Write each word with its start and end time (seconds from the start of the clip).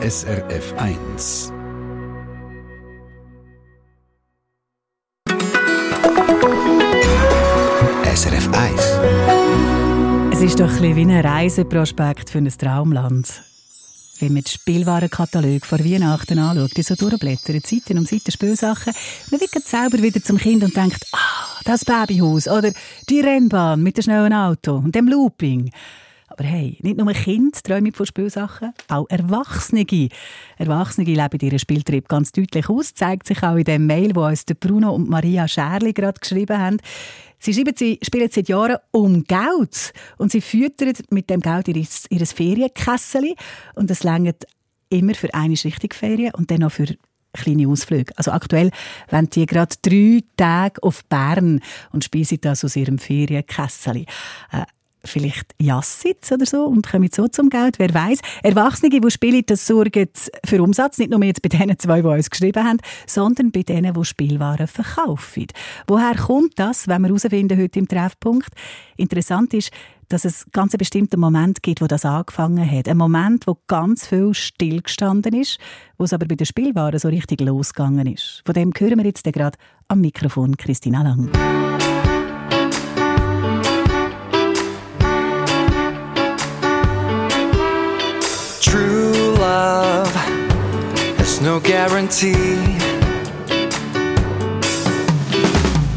SRF 0.00 0.74
1. 0.76 1.52
SRF 8.14 8.48
1. 8.52 10.32
Es 10.32 10.40
ist 10.40 10.60
doch 10.60 10.70
ein 10.70 10.94
wie 10.94 11.00
ein 11.00 11.10
Reiseprospekt 11.10 12.30
für 12.30 12.38
ein 12.38 12.48
Traumland. 12.48 13.42
Wenn 14.20 14.34
man 14.34 14.42
den 14.44 14.46
Spielwarenkatalog 14.46 15.66
vor 15.66 15.80
Weihnachten 15.80 16.38
anschaut, 16.38 16.76
die 16.76 16.82
so 16.82 16.94
durchblättert, 16.94 17.66
Seiten 17.66 17.98
um 17.98 18.06
Seiten 18.06 18.30
Spielsachen, 18.30 18.92
man 19.32 19.40
wird 19.40 19.66
selber 19.66 20.00
wieder 20.00 20.22
zum 20.22 20.38
Kind 20.38 20.62
und 20.62 20.76
denkt, 20.76 21.04
ah, 21.10 21.58
das 21.64 21.84
Babyhaus 21.84 22.46
oder 22.46 22.70
die 23.08 23.20
Rennbahn 23.20 23.82
mit 23.82 23.96
dem 23.96 24.02
schnellen 24.04 24.32
Auto 24.32 24.76
und 24.76 24.94
dem 24.94 25.08
Looping. 25.08 25.72
Aber 26.38 26.46
hey, 26.46 26.78
nicht 26.82 26.96
nur 26.96 27.12
Kinder 27.14 27.58
träumen 27.60 27.92
von 27.92 28.06
Spielsachen, 28.06 28.72
auch 28.86 29.06
Erwachsene. 29.08 30.08
Erwachsene 30.56 31.04
leben 31.04 31.40
ihren 31.40 31.58
Spieltrieb 31.58 32.08
ganz 32.08 32.30
deutlich 32.30 32.68
aus, 32.68 32.94
zeigt 32.94 33.26
sich 33.26 33.42
auch 33.42 33.56
in 33.56 33.64
dem 33.64 33.86
Mail, 33.86 34.14
wo 34.14 34.24
uns 34.24 34.44
Bruno 34.44 34.94
und 34.94 35.08
Maria 35.08 35.48
Scherli 35.48 35.92
gerade 35.92 36.20
geschrieben 36.20 36.56
haben. 36.56 36.76
Sie 37.40 37.52
schreiben, 37.52 37.74
sie 37.76 37.98
spielen 38.02 38.28
seit 38.30 38.48
Jahren 38.48 38.76
um 38.92 39.24
Geld 39.24 39.92
und 40.18 40.30
sie 40.30 40.40
füttern 40.40 40.92
mit 41.10 41.28
dem 41.28 41.40
Geld 41.40 41.66
ihr, 41.66 41.84
ihr 42.10 42.26
Ferienkessel 42.26 43.34
und 43.74 43.90
es 43.90 44.04
längert 44.04 44.44
immer 44.90 45.14
für 45.14 45.34
eine 45.34 45.54
richtige 45.54 45.96
Ferien 45.96 46.34
und 46.34 46.52
dann 46.52 46.60
noch 46.60 46.70
für 46.70 46.86
kleine 47.32 47.66
Ausflüge. 47.66 48.12
Also 48.16 48.30
aktuell 48.30 48.70
wollen 49.10 49.28
die 49.30 49.44
gerade 49.44 49.74
drei 49.82 50.20
Tage 50.36 50.82
auf 50.84 51.04
Bern 51.06 51.60
und 51.90 52.04
speisen 52.04 52.40
das 52.40 52.64
aus 52.64 52.76
ihrem 52.76 52.98
Ferienkessel. 52.98 54.06
Äh, 54.52 54.62
vielleicht 55.04 55.54
Jassitz 55.60 56.32
oder 56.32 56.46
so 56.46 56.64
und 56.64 56.86
kommen 56.86 57.08
so 57.12 57.28
zum 57.28 57.50
Geld, 57.50 57.78
wer 57.78 57.92
weiß. 57.92 58.20
Erwachsene, 58.42 58.90
die 58.90 59.10
spielen, 59.10 59.42
das 59.46 59.66
sorgen 59.66 60.08
für 60.44 60.62
Umsatz, 60.62 60.98
nicht 60.98 61.10
nur 61.10 61.22
jetzt 61.24 61.42
bei 61.42 61.48
denen 61.48 61.78
zwei, 61.78 62.02
die 62.02 62.08
uns 62.08 62.30
geschrieben 62.30 62.64
haben, 62.64 62.78
sondern 63.06 63.50
bei 63.50 63.62
denen, 63.62 63.94
die 63.94 64.04
Spielwaren 64.04 64.66
verkaufen. 64.66 65.46
Woher 65.86 66.14
kommt 66.14 66.58
das, 66.58 66.88
wenn 66.88 67.02
wir 67.02 67.08
herausfinden 67.08 67.58
heute 67.58 67.78
im 67.78 67.88
Treffpunkt? 67.88 68.50
Interessant 68.96 69.54
ist, 69.54 69.70
dass 70.08 70.24
es 70.24 70.46
ganz 70.52 70.72
einen 70.72 70.78
bestimmten 70.78 71.20
Moment 71.20 71.62
gibt, 71.62 71.80
wo 71.80 71.86
das 71.86 72.04
angefangen 72.04 72.68
hat. 72.70 72.88
Ein 72.88 72.96
Moment, 72.96 73.46
wo 73.46 73.58
ganz 73.66 74.06
viel 74.06 74.32
stillgestanden 74.34 75.34
ist, 75.34 75.58
wo 75.98 76.04
es 76.04 76.12
aber 76.12 76.26
bei 76.26 76.34
den 76.34 76.46
Spielwaren 76.46 76.98
so 76.98 77.08
richtig 77.08 77.40
losgegangen 77.40 78.06
ist. 78.06 78.42
Von 78.44 78.54
dem 78.54 78.72
hören 78.76 78.98
wir 78.98 79.04
jetzt 79.04 79.24
gerade 79.24 79.58
am 79.88 80.00
Mikrofon 80.00 80.56
Christina 80.56 81.02
Lang. 81.02 81.30
No 91.40 91.60
guarantee. 91.60 92.58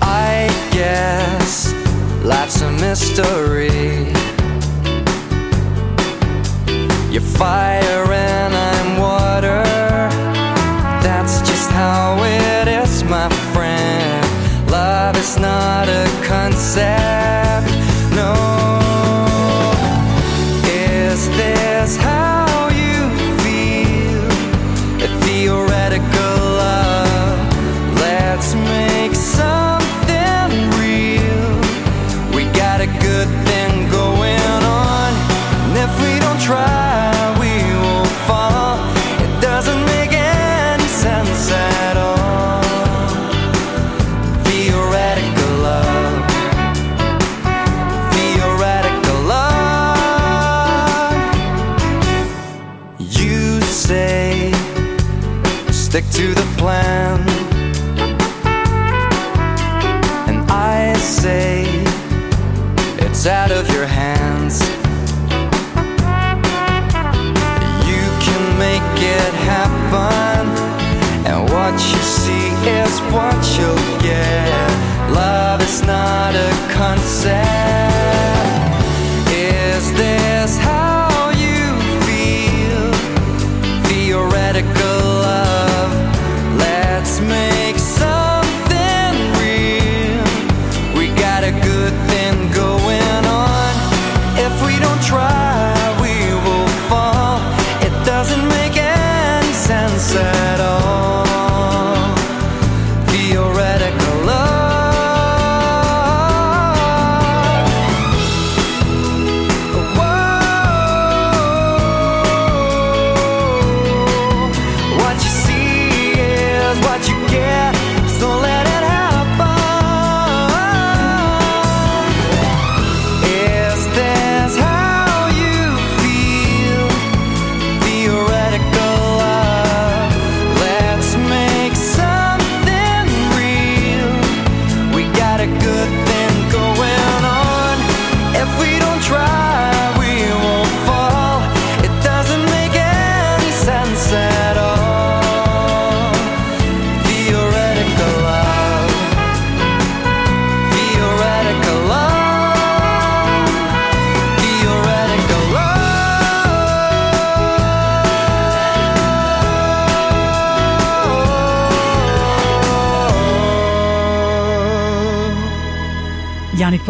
I 0.02 0.48
guess 0.72 1.74
life's 2.24 2.62
a 2.62 2.72
mystery. 2.72 4.14
You're 7.12 7.22
fire 7.22 8.11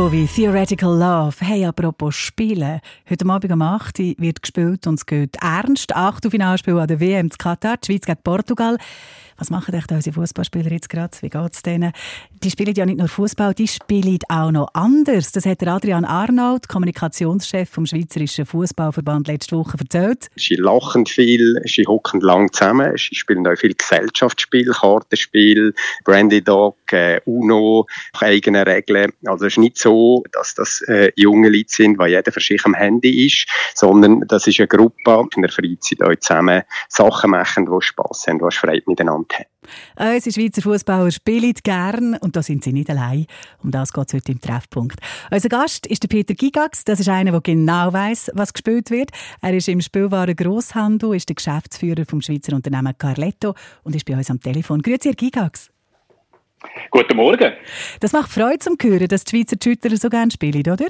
Janik 0.01 0.11
Bovi, 0.13 0.27
Theoretical 0.27 0.97
Love. 0.97 1.35
Hey, 1.41 1.63
apropos 1.63 2.15
Spielen. 2.15 2.81
Heute 3.07 3.29
Abend 3.29 3.51
um 3.51 3.61
8 3.61 3.99
Uhr 3.99 4.15
wird 4.17 4.41
gespielt 4.41 4.87
und 4.87 4.95
es 4.95 5.05
geht 5.05 5.35
ernst. 5.41 5.95
Achtelfinalspiel 5.95 6.79
an 6.79 6.87
der 6.87 6.99
WM 6.99 7.29
zu 7.29 7.37
Katar, 7.37 7.77
die 7.77 7.85
Schweiz 7.85 8.05
gegen 8.05 8.19
Portugal. 8.23 8.79
Was 9.41 9.49
machen 9.49 9.73
echt 9.73 9.91
unsere 9.91 10.13
Fußballspieler 10.13 10.71
jetzt 10.71 10.87
gerade? 10.87 11.17
Wie 11.21 11.29
geht 11.29 11.53
es 11.53 11.63
denen? 11.63 11.93
Die 12.43 12.51
spielen 12.51 12.75
ja 12.75 12.85
nicht 12.85 12.99
nur 12.99 13.07
Fußball, 13.07 13.55
die 13.55 13.67
spielen 13.67 14.19
auch 14.29 14.51
noch 14.51 14.67
anders. 14.73 15.31
Das 15.31 15.47
hat 15.47 15.65
Adrian 15.65 16.05
Arnold, 16.05 16.67
Kommunikationschef 16.67 17.67
vom 17.67 17.87
Schweizerischen 17.87 18.45
Fußballverband, 18.45 19.27
letzte 19.27 19.57
Woche 19.57 19.79
erzählt. 19.79 20.27
Sie 20.35 20.57
lachen 20.57 21.07
viel, 21.07 21.59
sie 21.65 21.87
hocken 21.87 22.21
lang 22.21 22.53
zusammen, 22.53 22.95
sie 22.97 23.15
spielen 23.15 23.47
auch 23.47 23.57
viel 23.57 23.73
Gesellschaftsspiel, 23.73 24.73
Kartenspiel, 24.73 25.73
Brandy 26.03 26.43
Dog, 26.43 26.77
äh, 26.91 27.19
Uno, 27.25 27.87
eigene 28.19 28.67
Regeln. 28.67 29.11
Also 29.25 29.47
es 29.47 29.53
ist 29.53 29.57
nicht 29.57 29.79
so, 29.79 30.23
dass 30.33 30.53
das 30.53 30.81
äh, 30.81 31.11
junge 31.15 31.49
Leute 31.49 31.73
sind, 31.73 31.97
weil 31.97 32.11
jeder 32.11 32.31
für 32.31 32.41
sich 32.41 32.63
am 32.65 32.75
Handy 32.75 33.25
ist, 33.25 33.47
sondern 33.73 34.23
das 34.27 34.45
ist 34.45 34.59
eine 34.59 34.67
Gruppe 34.67 35.25
in 35.35 35.41
der 35.41 35.51
Freizeit 35.51 36.03
euch 36.03 36.19
zusammen 36.19 36.61
Sachen 36.89 37.31
machen, 37.31 37.65
die 37.65 37.81
Spass 37.83 38.27
haben, 38.27 38.37
die 38.37 38.55
Freude 38.55 38.83
miteinander 38.85 39.30
haben. 39.33 40.13
Unsere 40.15 40.33
Schweizer 40.33 40.61
Fußballer 40.61 41.11
spielen 41.11 41.53
gern 41.63 42.15
und 42.17 42.35
da 42.35 42.43
sind 42.43 42.63
sie 42.63 42.73
nicht 42.73 42.89
allein. 42.89 43.25
Um 43.63 43.71
das 43.71 43.93
geht 43.93 44.07
es 44.07 44.13
heute 44.13 44.31
im 44.31 44.41
Treffpunkt. 44.41 44.99
Unser 45.29 45.49
Gast 45.49 45.85
ist 45.85 46.03
der 46.03 46.07
Peter 46.07 46.33
Gigax. 46.33 46.83
Das 46.83 46.99
ist 46.99 47.09
einer, 47.09 47.31
der 47.31 47.41
genau 47.41 47.93
weiß, 47.93 48.31
was 48.33 48.53
gespielt 48.53 48.89
wird. 48.91 49.11
Er 49.41 49.53
ist 49.53 49.67
im 49.67 49.81
Spielwaren 49.81 50.35
Grosshandel, 50.35 51.15
ist 51.15 51.29
der 51.29 51.35
Geschäftsführer 51.35 52.05
vom 52.05 52.21
Schweizer 52.21 52.55
Unternehmen 52.55 52.97
Carletto 52.97 53.53
und 53.83 53.95
ist 53.95 54.05
bei 54.05 54.15
uns 54.15 54.29
am 54.29 54.39
Telefon. 54.39 54.81
Grüezi, 54.81 55.09
Herr 55.09 55.15
Gigax. 55.15 55.69
Guten 56.91 57.17
Morgen. 57.17 57.53
Das 57.99 58.11
macht 58.11 58.31
Freude 58.31 58.59
zum 58.59 58.77
Hören, 58.81 59.07
dass 59.07 59.23
die 59.23 59.37
Schweizer 59.37 59.57
Schütter 59.61 59.95
so 59.97 60.09
gerne 60.09 60.31
spielen, 60.31 60.71
oder? 60.71 60.87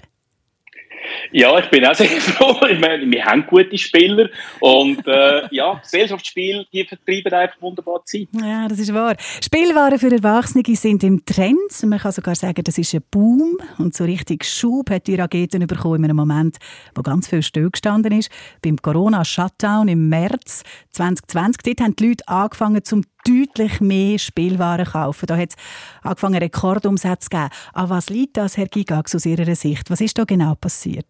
Ja, 1.31 1.57
ich 1.59 1.69
bin 1.69 1.85
auch 1.85 1.95
sehr 1.95 2.07
froh. 2.07 2.65
Ich 2.68 2.79
meine, 2.79 3.09
wir 3.09 3.25
haben 3.25 3.45
gute 3.47 3.77
Spieler 3.77 4.29
und 4.59 5.06
äh, 5.07 5.44
ja, 5.51 5.75
Gesellschaftsspiele, 5.75 6.65
die 6.71 6.85
vertreiben 6.85 7.33
einfach 7.33 7.62
wunderbar 7.62 8.03
Zeit. 8.06 8.27
Ja, 8.33 8.68
das 8.68 8.79
ist 8.79 8.94
wahr. 8.94 9.15
Spielwaren 9.44 10.00
für 10.00 10.12
Erwachsene 10.12 10.63
sind 10.75 11.03
im 11.03 11.25
Trend. 11.25 11.59
Man 11.83 12.00
kann 12.00 12.12
sogar 12.12 12.35
sagen, 12.35 12.63
das 12.63 12.77
ist 12.77 12.94
ein 12.94 13.03
Boom 13.12 13.57
und 13.77 13.95
so 13.95 14.03
richtig 14.03 14.45
Schub 14.45 14.89
hat 14.89 15.07
die 15.07 15.15
Raketen 15.15 15.65
bekommen 15.68 16.03
in 16.03 16.06
einem 16.06 16.18
Moment, 16.18 16.57
wo 16.95 17.01
ganz 17.01 17.27
viel 17.27 17.44
stillgestanden 17.44 18.18
ist. 18.18 18.31
Beim 18.62 18.77
Corona-Shutdown 18.77 19.88
im 19.88 20.09
März 20.09 20.63
2020, 20.91 21.63
dort 21.63 21.81
haben 21.81 21.95
die 21.95 22.09
Leute 22.09 22.27
angefangen 22.27 22.83
zum 22.83 23.03
deutlich 23.25 23.79
mehr 23.81 24.18
Spielwaren 24.19 24.85
kaufen. 24.85 25.25
Da 25.27 25.38
hat 25.38 25.50
es 25.50 25.56
angefangen, 26.01 26.38
Rekordumsätze 26.38 27.29
zu 27.29 27.38
geben. 27.38 27.50
An 27.73 27.89
was 27.89 28.09
liegt 28.09 28.38
das, 28.38 28.57
Herr 28.57 28.68
Gigax, 28.68 29.15
aus 29.15 29.25
Ihrer 29.25 29.56
Sicht? 29.56 29.89
Was 29.89 30.01
ist 30.01 30.18
da 30.18 30.23
genau 30.23 30.56
passiert? 30.56 31.07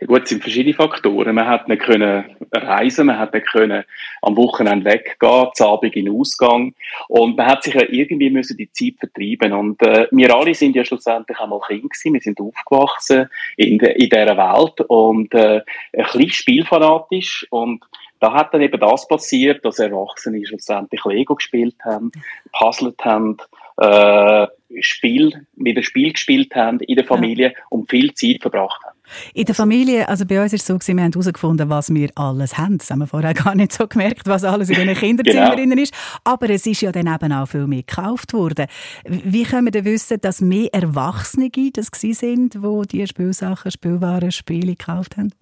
Ja 0.00 0.06
gut, 0.06 0.22
es 0.22 0.30
sind 0.30 0.42
verschiedene 0.42 0.74
Faktoren. 0.74 1.34
Man 1.34 1.46
hat 1.46 1.68
nicht 1.68 1.82
können 1.82 2.24
reisen, 2.52 3.06
man 3.06 3.18
hat 3.18 3.34
nicht 3.34 3.46
können 3.46 3.84
am 4.22 4.36
Wochenende 4.36 4.86
weggehen, 4.86 5.48
zu 5.54 5.66
Abend 5.66 5.94
in 5.94 6.06
den 6.06 6.14
Ausgang. 6.14 6.74
Und 7.08 7.36
man 7.36 7.46
hat 7.46 7.62
sich 7.62 7.74
ja 7.74 7.82
irgendwie 7.88 8.30
müssen 8.30 8.56
die 8.56 8.70
Zeit 8.72 8.94
vertreiben. 8.98 9.52
Und 9.52 9.82
äh, 9.82 10.06
wir 10.10 10.34
alle 10.34 10.54
sind 10.54 10.76
ja 10.76 10.84
schlussendlich 10.84 11.38
einmal 11.38 11.60
Kinder 11.60 11.88
gewesen. 11.88 12.14
Wir 12.14 12.20
sind 12.20 12.40
aufgewachsen 12.40 13.28
in, 13.56 13.78
de, 13.78 13.92
in 13.92 14.08
dieser 14.08 14.36
Welt 14.36 14.80
und 14.88 15.34
äh, 15.34 15.62
ein 15.92 16.04
bisschen 16.04 16.30
spielfanatisch. 16.30 17.46
Und 17.50 17.84
da 18.20 18.34
hat 18.34 18.52
dann 18.54 18.60
eben 18.60 18.78
das 18.78 19.08
passiert, 19.08 19.64
dass 19.64 19.78
Erwachsene 19.78 20.44
schlussendlich 20.46 21.04
Lego 21.04 21.34
gespielt 21.34 21.76
haben, 21.84 22.12
puzzelt 22.52 23.02
haben, 23.04 23.38
äh, 23.78 24.46
Spiel, 24.80 25.46
wieder 25.56 25.82
Spiel 25.82 26.12
gespielt 26.12 26.54
haben 26.54 26.78
in 26.80 26.96
der 26.96 27.04
Familie 27.04 27.54
und 27.70 27.90
viel 27.90 28.14
Zeit 28.14 28.42
verbracht 28.42 28.80
haben. 28.84 28.96
In 29.34 29.44
der 29.44 29.54
Familie, 29.54 30.08
also 30.08 30.24
bei 30.24 30.40
uns 30.40 30.52
ist 30.52 30.60
es 30.60 30.66
so, 30.66 30.78
wir 30.78 31.02
haben 31.02 31.12
herausgefunden, 31.12 31.68
was 31.68 31.92
wir 31.92 32.10
alles 32.14 32.56
haben. 32.56 32.78
Das 32.78 32.90
haben 32.90 33.00
wir 33.00 33.06
vorher 33.06 33.34
gar 33.34 33.54
nicht 33.54 33.72
so 33.72 33.88
gemerkt, 33.88 34.28
was 34.28 34.44
alles 34.44 34.70
in 34.70 34.86
den 34.86 34.94
Kinderzimmern 34.94 35.56
genau. 35.56 35.82
ist. 35.82 35.94
Aber 36.22 36.48
es 36.50 36.66
ist 36.66 36.82
ja 36.82 36.92
dann 36.92 37.12
eben 37.12 37.32
auch 37.32 37.46
viel 37.46 37.66
mehr 37.66 37.82
gekauft 37.82 38.32
worden. 38.32 38.66
Wie 39.04 39.42
können 39.42 39.66
wir 39.66 39.72
denn 39.72 39.86
wissen, 39.86 40.20
dass 40.20 40.40
mehr 40.40 40.72
Erwachsene 40.72 41.50
das 41.72 41.88
sind, 41.92 42.54
die 42.54 42.86
diese 42.88 43.06
Spielsachen, 43.08 43.70
Spielwaren, 43.70 44.30
Spiele 44.30 44.76
gekauft 44.76 45.16
haben? 45.16 45.32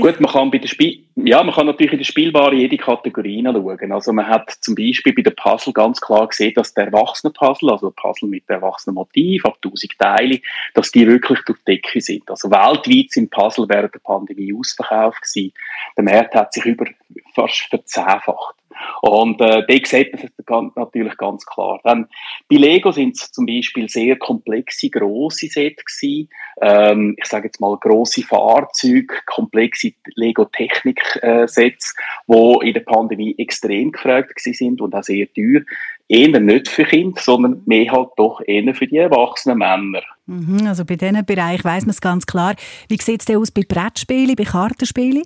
Gut, 0.00 0.20
man 0.20 0.32
kann 0.32 0.50
bei 0.50 0.58
der 0.58 0.68
Spiel, 0.68 1.04
ja, 1.16 1.42
man 1.42 1.54
kann 1.54 1.66
natürlich 1.66 1.92
in 1.92 1.98
der 1.98 2.04
Spielbare 2.04 2.54
jede 2.54 2.76
Kategorie 2.76 3.46
anschauen. 3.46 3.92
Also 3.92 4.12
man 4.12 4.26
hat 4.26 4.50
zum 4.60 4.74
Beispiel 4.74 5.12
bei 5.12 5.22
der 5.22 5.32
Puzzle 5.32 5.72
ganz 5.72 6.00
klar 6.00 6.26
gesehen, 6.26 6.54
dass 6.54 6.74
der 6.74 6.86
Erwachsenen-Puzzle, 6.86 7.70
also 7.70 7.90
Puzzle 7.90 8.28
mit 8.28 8.44
erwachsenen 8.48 8.94
Motiv, 8.94 9.44
ab 9.44 9.58
1000 9.64 9.98
Teile, 9.98 10.40
dass 10.74 10.90
die 10.90 11.06
wirklich 11.06 11.40
durch 11.46 11.58
die 11.66 11.76
Decke 11.76 12.00
sind. 12.00 12.30
Also 12.30 12.50
weltweit 12.50 13.10
sind 13.10 13.30
Puzzle 13.30 13.68
während 13.68 13.94
der 13.94 14.00
Pandemie 14.00 14.54
ausverkauft 14.54 15.22
gewesen. 15.22 15.52
Der 15.96 16.04
Markt 16.04 16.34
hat 16.34 16.52
sich 16.52 16.64
über 16.64 16.86
fast 17.34 17.66
verzehnfacht. 17.68 18.57
Und 19.02 19.40
äh, 19.40 19.64
da 19.66 19.74
sieht 19.84 20.12
man 20.48 20.68
es 20.68 20.76
natürlich 20.76 21.16
ganz 21.16 21.44
klar. 21.46 21.80
Dann, 21.84 22.06
bei 22.50 22.56
Lego 22.56 22.92
sind 22.92 23.16
es 23.16 23.30
zum 23.32 23.46
Beispiel 23.46 23.88
sehr 23.88 24.16
komplexe, 24.16 24.90
grosse 24.90 25.46
Sets 25.48 25.84
gewesen. 25.84 26.28
Ähm, 26.60 27.14
ich 27.18 27.26
sage 27.26 27.46
jetzt 27.46 27.60
mal 27.60 27.76
grosse 27.78 28.22
Fahrzeuge, 28.22 29.14
komplexe 29.26 29.92
Lego-Technik-Sets, 30.14 31.94
äh, 32.28 32.32
die 32.32 32.68
in 32.68 32.74
der 32.74 32.80
Pandemie 32.80 33.34
extrem 33.38 33.92
gefragt 33.92 34.40
sind 34.40 34.80
und 34.80 34.94
auch 34.94 35.02
sehr 35.02 35.26
teuer. 35.32 35.62
Eher 36.10 36.40
nicht 36.40 36.68
für 36.68 36.84
Kinder, 36.84 37.20
sondern 37.20 37.62
mehr 37.66 37.92
halt 37.92 38.08
doch 38.16 38.40
eher 38.46 38.74
für 38.74 38.86
die 38.86 38.96
erwachsenen 38.96 39.58
Männer. 39.58 40.02
Mhm, 40.26 40.66
also 40.66 40.84
bei 40.84 40.96
diesen 40.96 41.24
Bereich 41.24 41.64
weiss 41.64 41.84
man 41.84 41.90
es 41.90 42.00
ganz 42.00 42.26
klar. 42.26 42.54
Wie 42.88 42.96
sieht 42.96 43.20
es 43.20 43.26
denn 43.26 43.36
aus 43.36 43.50
bei 43.50 43.62
Brettspielen, 43.62 44.34
bei 44.34 44.44
Kartenspielen? 44.44 45.24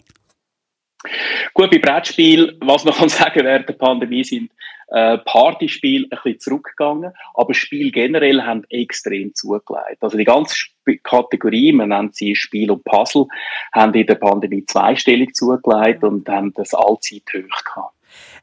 Gut, 1.55 1.71
bei 1.71 1.79
Brettspiel, 1.79 2.57
was 2.61 2.85
man 2.85 2.95
kann 2.95 3.09
sagen 3.11 3.45
während 3.45 3.69
der 3.69 3.75
Pandemie 3.75 4.25
sind 4.25 4.51
äh, 4.93 5.19
Partyspiele 5.19 6.05
ein 6.05 6.11
bisschen 6.11 6.39
zurückgegangen, 6.39 7.13
aber 7.35 7.55
Spiel 7.55 7.91
generell 7.91 8.43
haben 8.43 8.65
extrem 8.69 9.35
zugelegt. 9.35 10.03
Also 10.03 10.19
die 10.19 10.25
ganze 10.25 10.55
Kategorie, 11.03 11.73
man 11.73 11.89
nennt 11.89 12.15
sie 12.15 12.37
Spiel 12.37 12.71
und 12.71 12.85
Puzzle, 12.85 13.27
haben 13.73 13.95
in 13.95 14.07
der 14.07 14.17
Pandemie 14.17 14.65
zweistellig 14.67 15.35
zugelegt 15.35 16.05
und 16.05 16.29
haben 16.29 16.53
das 16.55 16.75
allzeit 16.75 17.23
hoch 17.35 17.65
gehabt. 17.65 17.95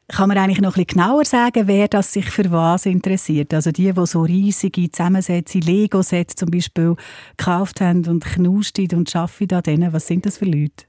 Kann 0.08 0.28
man 0.28 0.38
eigentlich 0.38 0.60
noch 0.60 0.76
ein 0.76 0.84
bisschen 0.84 0.98
genauer 0.98 1.24
sagen, 1.24 1.68
wer 1.68 1.86
das 1.86 2.12
sich 2.12 2.28
für 2.28 2.50
was 2.50 2.84
interessiert? 2.84 3.54
Also 3.54 3.70
die, 3.70 3.92
die 3.92 4.06
so 4.06 4.22
riesige 4.22 4.90
Zusammensätze, 4.90 5.60
Lego-Sets 5.60 6.34
zum 6.34 6.50
Beispiel 6.50 6.96
gekauft 7.36 7.80
haben 7.80 8.04
und 8.08 8.24
knuscht 8.24 8.80
und 8.80 9.14
arbeiten 9.14 9.54
an 9.54 9.62
denen, 9.62 9.92
was 9.92 10.08
sind 10.08 10.26
das 10.26 10.38
für 10.38 10.46
Leute? 10.46 10.86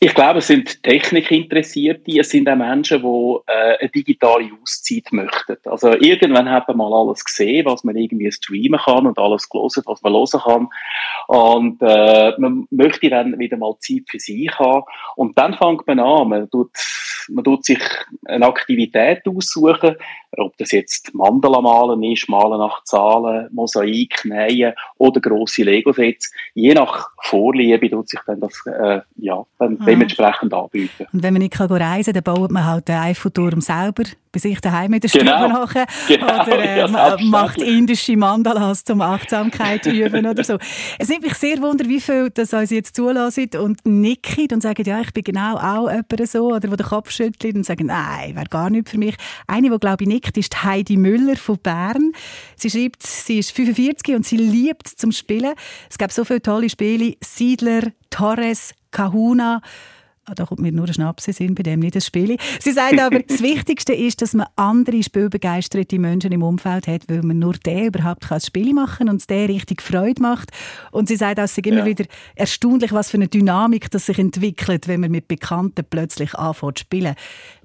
Ich 0.00 0.14
glaube, 0.14 0.38
es 0.38 0.46
sind 0.46 0.82
Technikinteressierte, 0.82 2.18
es 2.18 2.30
sind 2.30 2.48
auch 2.48 2.56
Menschen, 2.56 3.02
die 3.02 3.52
äh, 3.52 3.78
eine 3.80 3.88
digitale 3.90 4.50
Auszeit 4.60 5.12
möchten. 5.12 5.56
Also 5.64 5.92
irgendwann 5.92 6.50
hat 6.50 6.68
man 6.68 6.76
mal 6.78 6.92
alles 6.92 7.24
gesehen, 7.24 7.66
was 7.66 7.84
man 7.84 7.96
irgendwie 7.96 8.30
streamen 8.30 8.80
kann 8.80 9.06
und 9.06 9.18
alles 9.18 9.48
gelesen, 9.48 9.82
was 9.86 10.02
man 10.02 10.12
hören 10.12 10.40
kann. 10.40 10.68
Und 11.28 11.78
äh, 11.82 12.32
man 12.38 12.66
möchte 12.70 13.08
dann 13.10 13.38
wieder 13.38 13.56
mal 13.56 13.74
Zeit 13.78 14.02
für 14.08 14.18
sich 14.18 14.50
haben. 14.58 14.84
Und 15.16 15.36
dann 15.38 15.54
fängt 15.54 15.86
man 15.86 16.00
an, 16.00 16.28
man 16.28 16.50
tut, 16.50 16.70
man 17.28 17.44
tut 17.44 17.64
sich 17.64 17.80
eine 18.26 18.46
Aktivität 18.46 19.22
aussuchen, 19.26 19.96
ob 20.38 20.56
das 20.56 20.72
jetzt 20.72 21.14
Mandala 21.14 21.60
malen 21.60 22.02
ist, 22.02 22.28
malen 22.28 22.58
nach 22.58 22.82
Zahlen, 22.84 23.48
Mosaik, 23.52 24.24
Nähen 24.24 24.72
oder 24.98 25.20
grosse 25.20 25.62
Lego-Sets. 25.62 26.32
Je 26.54 26.74
nach 26.74 27.10
Vorliebe 27.22 27.90
tut 27.90 28.08
sich 28.08 28.20
dann 28.26 28.40
das 28.40 28.64
äh, 28.66 29.00
ja, 29.16 29.44
dann. 29.58 29.78
Dementsprechend 29.86 30.54
anbieten. 30.54 31.06
Und 31.12 31.22
wenn 31.22 31.34
man 31.34 31.42
nicht 31.42 31.58
reisen 31.58 32.12
kann, 32.12 32.22
dann 32.22 32.34
baut 32.34 32.50
man 32.50 32.64
halt 32.64 32.88
den 32.88 32.96
Eiffelturm 32.96 33.60
selber 33.60 34.04
bei 34.32 34.40
sich 34.40 34.60
daheim 34.60 34.94
in 34.94 35.00
der 35.00 35.08
Stube 35.08 35.26
genau. 35.26 35.48
nachher. 35.48 35.86
Genau. 36.08 36.42
Oder 36.42 36.58
äh, 36.58 36.78
ja, 36.78 37.16
macht 37.20 37.60
indische 37.60 38.16
Mandalas 38.16 38.84
zum 38.84 39.00
Achtsamkeit 39.00 39.86
üben 39.86 40.26
oder 40.26 40.42
so. 40.42 40.58
Es 40.98 41.08
nimmt 41.08 41.22
mich 41.22 41.34
sehr 41.34 41.60
wunder, 41.60 41.86
wie 41.86 42.00
viel 42.00 42.30
das 42.30 42.52
uns 42.52 42.70
jetzt 42.70 42.96
zulassen 42.96 43.50
und 43.58 43.84
nicken 43.86 44.48
und 44.52 44.62
sagen, 44.62 44.82
ja, 44.84 45.00
ich 45.00 45.12
bin 45.12 45.24
genau 45.24 45.56
auch 45.56 45.90
jemand 45.90 46.28
so, 46.28 46.54
oder 46.54 46.70
wo 46.70 46.76
der 46.76 46.86
Kopf 46.86 47.10
schüttelt 47.10 47.54
und 47.54 47.64
sagen, 47.64 47.86
nein, 47.86 48.34
wäre 48.34 48.46
gar 48.46 48.70
nicht 48.70 48.88
für 48.88 48.98
mich. 48.98 49.16
Eine, 49.46 49.70
die, 49.70 49.78
glaube 49.78 50.04
ich, 50.04 50.08
nickt, 50.08 50.36
ist 50.36 50.64
Heidi 50.64 50.96
Müller 50.96 51.36
von 51.36 51.58
Bern. 51.58 52.12
Sie 52.56 52.70
schreibt, 52.70 53.02
sie 53.02 53.38
ist 53.38 53.52
45 53.52 54.14
und 54.14 54.26
sie 54.26 54.38
liebt 54.38 54.88
zum 54.88 55.12
Spielen. 55.12 55.52
Es 55.90 55.98
gibt 55.98 56.12
so 56.12 56.24
viele 56.24 56.42
tolle 56.42 56.68
Spiele. 56.68 57.14
Siedler, 57.20 57.82
Torres, 58.10 58.74
Kahuna, 58.92 59.60
Ah, 60.24 60.36
da 60.36 60.46
kommt 60.46 60.60
mir 60.60 60.70
nur 60.70 60.86
ein 60.86 60.94
Schnaps 60.94 61.26
in 61.26 61.56
bei 61.56 61.64
dem 61.64 61.80
nicht 61.80 61.96
das 61.96 62.06
Spiel. 62.06 62.36
Sie 62.60 62.70
sagt 62.70 63.00
aber, 63.00 63.18
das 63.28 63.42
Wichtigste 63.42 63.92
ist, 63.92 64.22
dass 64.22 64.34
man 64.34 64.46
andere 64.54 65.02
spielbegeisterte 65.02 65.98
Menschen 65.98 66.30
im 66.30 66.44
Umfeld 66.44 66.86
hat, 66.86 67.02
weil 67.08 67.22
man 67.22 67.40
nur 67.40 67.54
der 67.54 67.86
überhaupt 67.86 68.30
das 68.30 68.46
Spiel 68.46 68.72
machen 68.72 68.98
kann 68.98 69.08
und 69.08 69.16
es 69.16 69.26
der 69.26 69.48
richtig 69.48 69.82
Freude 69.82 70.22
macht. 70.22 70.50
Und 70.92 71.08
sie 71.08 71.16
sagt 71.16 71.40
auch, 71.40 71.44
es 71.44 71.58
ist 71.58 71.66
immer 71.66 71.78
ja. 71.78 71.86
wieder 71.86 72.04
erstaunlich, 72.36 72.92
was 72.92 73.10
für 73.10 73.16
eine 73.16 73.26
Dynamik 73.26 73.90
das 73.90 74.06
sich 74.06 74.18
entwickelt, 74.20 74.86
wenn 74.86 75.00
man 75.00 75.10
mit 75.10 75.26
Bekannten 75.26 75.84
plötzlich 75.90 76.36
anfängt 76.36 76.78
zu 76.78 76.82
spielen. 76.82 77.16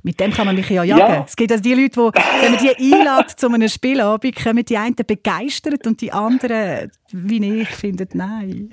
Mit 0.01 0.19
dem 0.19 0.31
kann 0.31 0.47
man 0.47 0.55
mich 0.55 0.67
ja 0.67 0.83
jagen. 0.83 0.99
Ja. 0.99 1.25
Es 1.27 1.35
gibt 1.35 1.51
also 1.51 1.61
die 1.61 1.75
Leute, 1.75 1.89
die, 1.89 2.41
wenn 2.41 2.51
man 2.53 2.59
die 2.59 2.93
einlädt 2.95 3.39
zu 3.39 3.51
einem 3.51 3.69
Spielabend, 3.69 4.35
kommen 4.35 4.65
die 4.65 4.77
einen 4.77 4.95
begeistert 4.95 5.85
und 5.85 6.01
die 6.01 6.11
anderen, 6.11 6.89
wie 7.11 7.61
ich, 7.61 7.69
finden 7.69 8.07
nein. 8.13 8.71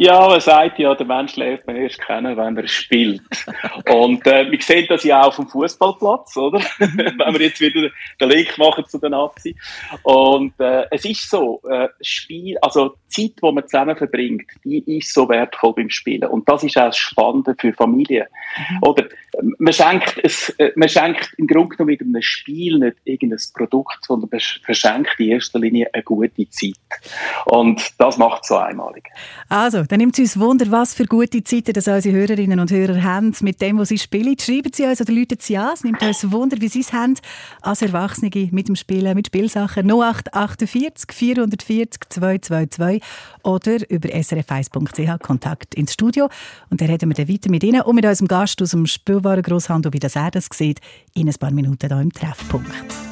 Ja, 0.00 0.28
man 0.28 0.40
sagt 0.40 0.78
ja, 0.78 0.94
der 0.94 1.06
Mensch 1.08 1.34
lernt 1.34 1.66
man 1.66 1.74
erst 1.74 2.00
kennen, 2.00 2.36
wenn 2.36 2.56
er 2.56 2.68
spielt. 2.68 3.20
Und 3.90 4.24
äh, 4.28 4.48
wir 4.48 4.62
sehen 4.62 4.86
das 4.88 5.02
ja 5.02 5.22
auch 5.22 5.26
auf 5.26 5.36
dem 5.36 5.48
Fußballplatz, 5.48 6.36
oder? 6.36 6.60
wenn 6.78 7.18
wir 7.34 7.40
jetzt 7.40 7.60
wieder 7.60 7.90
den 8.20 8.28
Link 8.28 8.56
machen 8.58 8.86
zu 8.86 8.98
den 8.98 9.10
Nazi. 9.10 9.56
Und 10.04 10.52
äh, 10.60 10.86
es 10.92 11.04
ist 11.04 11.28
so, 11.28 11.60
äh, 11.68 11.88
Spiel, 12.00 12.56
also 12.62 12.94
die 13.08 13.26
Zeit, 13.26 13.42
die 13.42 13.52
man 13.52 13.66
zusammen 13.66 13.96
verbringt, 13.96 14.48
die 14.62 14.98
ist 14.98 15.12
so 15.12 15.28
wertvoll 15.28 15.74
beim 15.74 15.90
Spielen. 15.90 16.28
Und 16.28 16.48
das 16.48 16.62
ist 16.62 16.78
auch 16.78 16.86
das 16.86 16.96
Spannende 16.96 17.56
für 17.58 17.72
Familien. 17.72 18.28
Mhm. 18.56 18.78
Oder 18.82 19.04
man 19.58 19.72
schenkt, 19.72 20.20
es, 20.22 20.50
äh, 20.58 20.70
man 20.76 20.88
schenkt 20.88 21.34
im 21.38 21.48
Grunde 21.48 21.76
genommen 21.76 21.90
mit 21.90 22.00
einem 22.02 22.22
Spiel 22.22 22.78
nicht 22.78 22.98
irgendein 23.04 23.40
Produkt, 23.52 24.04
sondern 24.04 24.30
man 24.30 24.40
verschenkt 24.64 25.18
in 25.18 25.30
erster 25.30 25.58
Linie 25.58 25.90
eine 25.92 26.04
gute 26.04 26.48
Zeit. 26.50 26.74
Und 27.46 27.82
das 27.98 28.16
macht 28.16 28.42
es 28.42 28.48
so 28.48 28.58
einmalig. 28.58 29.08
Also, 29.48 29.87
dann 29.88 29.98
nimmt 29.98 30.18
es 30.18 30.36
uns 30.36 30.38
Wunder, 30.38 30.70
was 30.70 30.94
für 30.94 31.06
gute 31.06 31.42
Zeiten 31.42 31.72
das 31.72 31.88
unsere 31.88 32.14
Hörerinnen 32.14 32.60
und 32.60 32.70
Hörer 32.70 33.02
haben 33.02 33.34
mit 33.40 33.60
dem, 33.62 33.78
was 33.78 33.88
sie 33.88 33.98
spielen. 33.98 34.36
Schreiben 34.38 34.70
sie 34.72 34.84
uns 34.84 35.00
oder 35.00 35.12
läuten 35.12 35.38
sie 35.40 35.56
an. 35.56 35.72
Es 35.72 35.82
nimmt 35.82 36.02
uns 36.02 36.30
Wunder, 36.30 36.60
wie 36.60 36.68
sie 36.68 36.80
es 36.80 36.92
haben 36.92 37.14
als 37.62 37.82
Erwachsene 37.82 38.30
mit 38.50 38.68
dem 38.68 38.76
Spielen, 38.76 39.14
mit 39.14 39.28
Spielsachen. 39.28 39.90
0848 39.90 41.10
440 41.10 42.00
222 42.08 43.02
oder 43.42 43.90
über 43.90 44.08
srf1.ch 44.10 45.22
Kontakt 45.22 45.74
ins 45.74 45.94
Studio. 45.94 46.28
Und 46.68 46.80
dann 46.80 46.90
reden 46.90 47.08
wir 47.08 47.14
dann 47.14 47.28
weiter 47.28 47.50
mit 47.50 47.64
Ihnen 47.64 47.80
und 47.80 47.94
mit 47.94 48.04
unserem 48.04 48.28
Gast 48.28 48.60
aus 48.60 48.70
dem 48.70 48.86
Spielwarengrosshandel, 48.86 49.92
wie 49.92 50.00
das 50.00 50.16
er 50.16 50.30
das 50.30 50.48
sieht, 50.52 50.80
in 51.14 51.28
ein 51.28 51.34
paar 51.34 51.50
Minuten 51.50 51.88
hier 51.88 52.00
im 52.00 52.12
Treffpunkt. 52.12 53.07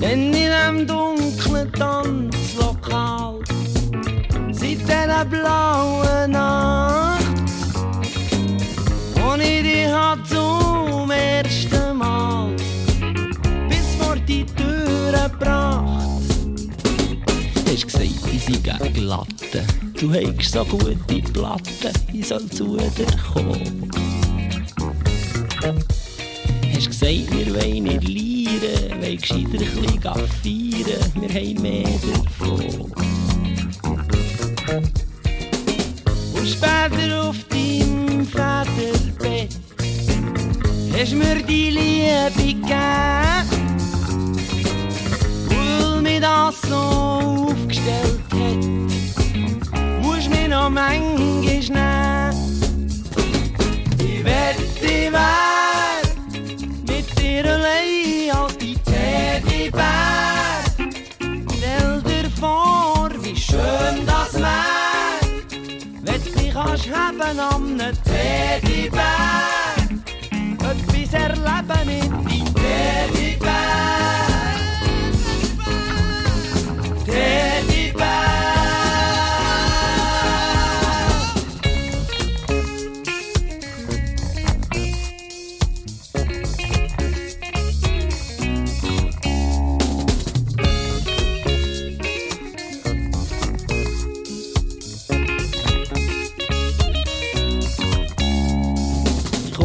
Denn 0.00 0.34
in 0.34 0.50
einem 0.50 0.86
dunklen 0.86 1.72
Tanzlokal 1.72 3.40
einer 4.90 5.24
blauen 5.24 6.30
Nacht, 6.30 7.24
wo 9.14 9.34
ich 9.34 9.62
dich 9.62 9.88
hat 9.88 10.18
zum 10.28 11.10
ersten 11.10 11.96
Mal 11.96 12.54
bis 13.68 13.94
vor 13.98 14.16
die 14.16 14.44
Tür 14.44 15.12
gebracht. 15.12 16.20
Hast 17.66 17.86
gesagt, 17.86 18.02
ich 18.32 18.44
sei 18.44 18.88
glatte. 18.88 19.33
Du 20.04 20.12
hast 20.12 20.52
so 20.52 20.62
gute 20.66 21.22
Platten, 21.32 21.90
ich 22.12 22.28
soll 22.28 22.46
zu 22.50 22.76
dir 22.76 23.06
kommen. 23.32 23.90
Hast 26.74 26.88
gesagt, 26.88 27.30
wir 27.30 27.54
wollen 27.54 27.84
nicht 27.84 28.06
lieren, 28.06 29.00
wollen 29.00 29.16
gescheiter 29.16 29.46
ein 29.46 29.50
bisschen 29.50 30.02
feiern, 30.02 30.28
wir 31.14 31.28
haben 31.30 31.62
mehr 31.62 31.88
davon. 32.12 32.92
Und 36.34 36.48
später 36.48 37.24
auf 37.24 37.36
deinem 37.48 38.26
Vaterbett 38.26 39.56
hast 40.98 41.14
mir 41.14 41.42
die 41.48 41.70
Liebe 41.70 42.53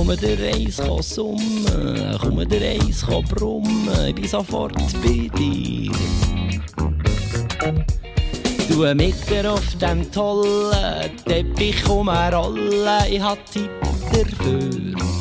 komme 0.10 0.22
der 0.22 0.40
Reis 0.40 0.82
summen, 1.02 2.18
komme 2.20 2.48
der 2.48 2.62
Reis 2.62 3.06
brummen, 3.30 4.08
ich 4.08 4.16
bin 4.16 4.28
sofort 4.28 4.74
bei 5.04 5.30
dir. 5.38 5.92
Du 8.68 8.96
mit 8.96 9.30
dir 9.30 9.52
auf 9.52 9.76
dem 9.76 10.12
tollen 10.12 11.16
Teppich 11.28 11.88
rumrollen, 11.88 13.04
ich 13.08 13.22
hab 13.22 13.38
Zeit 13.48 13.70
dafür. 14.12 15.19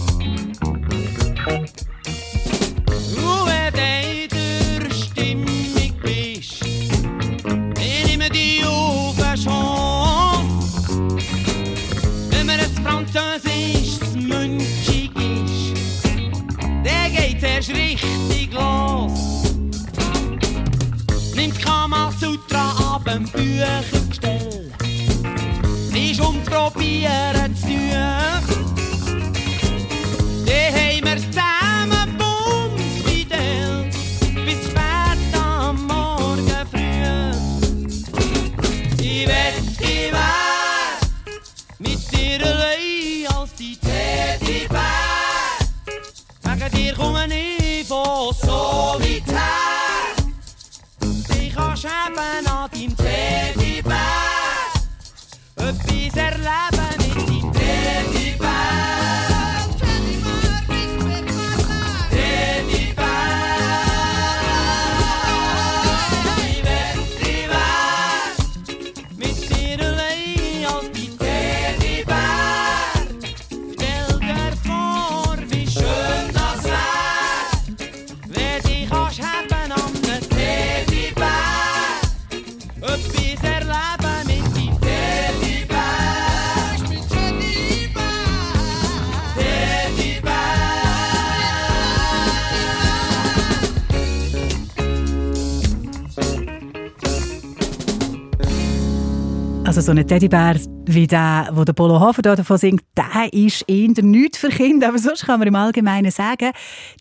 Also 99.78 99.92
so 99.92 99.96
ein 99.96 100.04
Teddybär 100.04 100.56
wie 100.86 101.06
der, 101.06 101.50
wo 101.52 101.62
der 101.62 101.72
Polo 101.72 102.00
Hofer 102.00 102.20
da 102.20 102.34
davon 102.34 102.58
singt, 102.58 102.82
der 102.96 103.32
ist 103.32 103.62
eher 103.68 104.02
nichts 104.02 104.38
für 104.38 104.48
Kinder. 104.48 104.88
Aber 104.88 104.98
sonst 104.98 105.24
kann 105.24 105.38
man 105.38 105.46
im 105.46 105.54
Allgemeinen 105.54 106.10
sagen, 106.10 106.50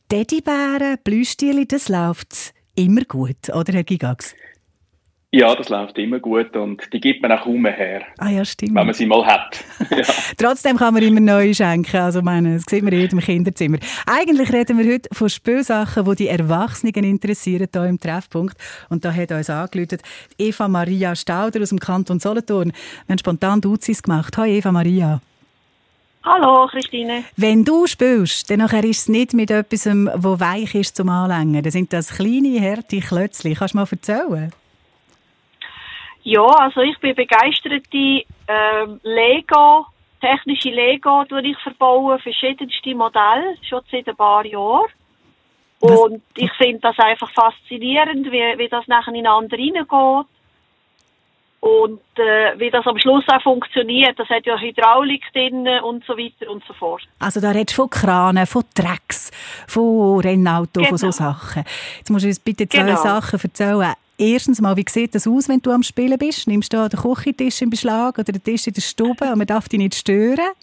Teddybären, 0.10 1.00
Plüschtiere, 1.04 1.66
das 1.66 1.90
läuft 1.90 2.54
immer 2.76 3.02
gut, 3.02 3.50
oder 3.52 3.74
Herr 3.74 3.84
Gigax? 3.84 4.36
Ja, 5.34 5.54
das 5.56 5.68
läuft 5.68 5.98
immer 5.98 6.20
gut 6.20 6.56
und 6.56 6.82
die 6.94 7.02
gibt 7.02 7.22
man 7.22 7.34
auch 7.34 7.44
kaum 7.44 7.66
her, 7.66 8.04
Ah 8.18 8.30
ja, 8.30 8.46
stimmt. 8.46 8.74
wenn 8.74 8.86
man 8.86 8.96
sie 8.96 9.06
mal 9.06 9.26
hat. 9.26 9.62
ja. 9.90 10.06
Trotzdem 10.38 10.78
kann 10.78 10.94
man 10.94 11.04
immer 11.04 11.20
neue 11.20 11.54
schenken. 11.54 11.98
Also, 11.98 12.22
meine, 12.22 12.56
das 12.56 12.64
sieht 12.70 12.82
man 12.82 12.94
in 12.94 13.02
jedem 13.02 13.20
Kinderzimmer. 13.20 13.78
Eigentlich 14.06 14.54
reden 14.54 14.78
wir 14.78 14.94
heute 14.94 15.10
von 15.12 15.28
Spielsachen, 15.28 16.06
die 16.06 16.16
die 16.16 16.28
Erwachsenen 16.30 17.04
interessieren, 17.04 17.68
hier 17.70 17.84
im 17.84 18.00
Treffpunkt. 18.00 18.56
Und 18.88 19.04
da 19.04 19.14
hat 19.14 19.32
uns 19.34 19.50
angeläutet 19.50 20.02
Eva 20.38 20.70
Maria 20.70 21.14
Stauder 21.14 21.62
aus 21.62 21.70
dem 21.70 21.80
Kanton 21.80 22.22
Solothurn. 22.22 22.72
Wir 23.06 23.12
haben 23.14 23.20
spontan 23.20 23.60
Duzis 23.60 24.02
gemacht. 24.02 24.38
Hallo 24.38 24.50
Eva 24.50 24.72
Maria. 24.72 25.20
Hallo, 26.24 26.68
Christine. 26.68 27.26
Wenn 27.36 27.66
du 27.66 27.86
spielst, 27.86 28.50
dann 28.50 28.60
nachher 28.60 28.84
ist 28.86 29.00
es 29.00 29.08
nicht 29.10 29.34
mit 29.34 29.52
etwas, 29.52 29.88
wo 29.88 30.40
weich 30.40 30.74
ist 30.74 30.96
zum 30.96 31.10
Anlängen. 31.10 31.64
Dann 31.64 31.72
sind 31.72 31.92
das 31.92 32.12
kleine, 32.16 32.62
harte 32.62 33.02
Klötzchen. 33.02 33.56
Kannst 33.56 33.74
du 33.74 33.78
mal 33.78 33.88
erzählen? 33.92 34.52
Ja, 36.30 36.44
also 36.46 36.82
ich 36.82 36.98
bin 37.00 37.16
begeisterte 37.16 38.26
ähm, 38.50 39.00
Lego, 39.04 39.86
technische 40.20 40.72
Lego, 40.72 41.24
die 41.24 41.52
ich 41.52 41.58
verbaue, 41.60 42.20
verschiedenste 42.20 42.94
Modelle, 42.96 43.56
schon 43.68 43.82
seit 43.90 44.10
ein 44.10 44.16
paar 44.18 44.46
Jahren. 44.46 44.88
Was- 45.80 46.00
Und 46.02 46.22
ich 46.36 46.52
finde 46.58 46.80
das 46.82 47.00
einfach 47.00 47.32
faszinierend, 47.32 48.26
wie, 48.30 48.58
wie 48.58 48.68
das 48.68 48.86
nachher 48.88 49.14
ineinander 49.14 49.58
reingeht. 49.58 50.28
Und 51.62 52.02
äh, 52.18 52.60
wie 52.60 52.70
das 52.72 52.86
am 52.86 53.00
Schluss 53.00 53.24
auch 53.30 53.42
funktioniert. 53.42 54.20
Das 54.20 54.28
hat 54.30 54.46
ja 54.46 54.58
Hydraulik 54.60 55.24
drin 55.34 55.66
und 55.84 56.04
so 56.06 56.18
weiter 56.18 56.52
und 56.52 56.64
so 56.66 56.74
fort. 56.74 57.04
Also 57.20 57.40
da 57.40 57.52
redest 57.52 57.78
du 57.78 57.84
von 57.84 57.90
Kranen, 57.90 58.46
von 58.46 58.64
Drecks, 58.76 59.32
von 59.68 60.20
Rennauto, 60.20 60.84
von 60.84 60.98
so 60.98 61.08
Genau. 61.08 61.12
Sachen. 61.32 61.64
Jetzt 61.98 62.10
musst 62.10 62.26
du 62.26 62.28
uns 62.30 62.40
bitte 62.40 62.68
zwei 62.68 62.84
Genau. 62.84 62.96
Sachen 62.98 63.40
erzählen. 63.42 63.94
Erstens 64.20 64.60
mal, 64.62 64.76
wie 64.76 64.86
sieht 64.88 65.14
das 65.14 65.28
aus, 65.28 65.48
wenn 65.48 65.62
du 65.62 65.72
am 65.72 65.84
Spielen 65.84 66.18
bist? 66.18 66.48
Nimmst 66.48 66.74
du 66.74 66.90
den 66.90 67.00
Küchentisch 67.00 67.62
in 67.62 67.70
Beschlag 67.70 68.18
oder 68.18 68.32
den 68.32 68.44
Tisch 68.44 68.66
in 68.66 68.74
der 68.74 68.82
Stube 68.82 69.26
und 69.26 69.38
man 69.38 69.46
darf 69.46 69.70
dich 69.70 69.80
nicht 69.80 69.94
stören? 69.94 70.54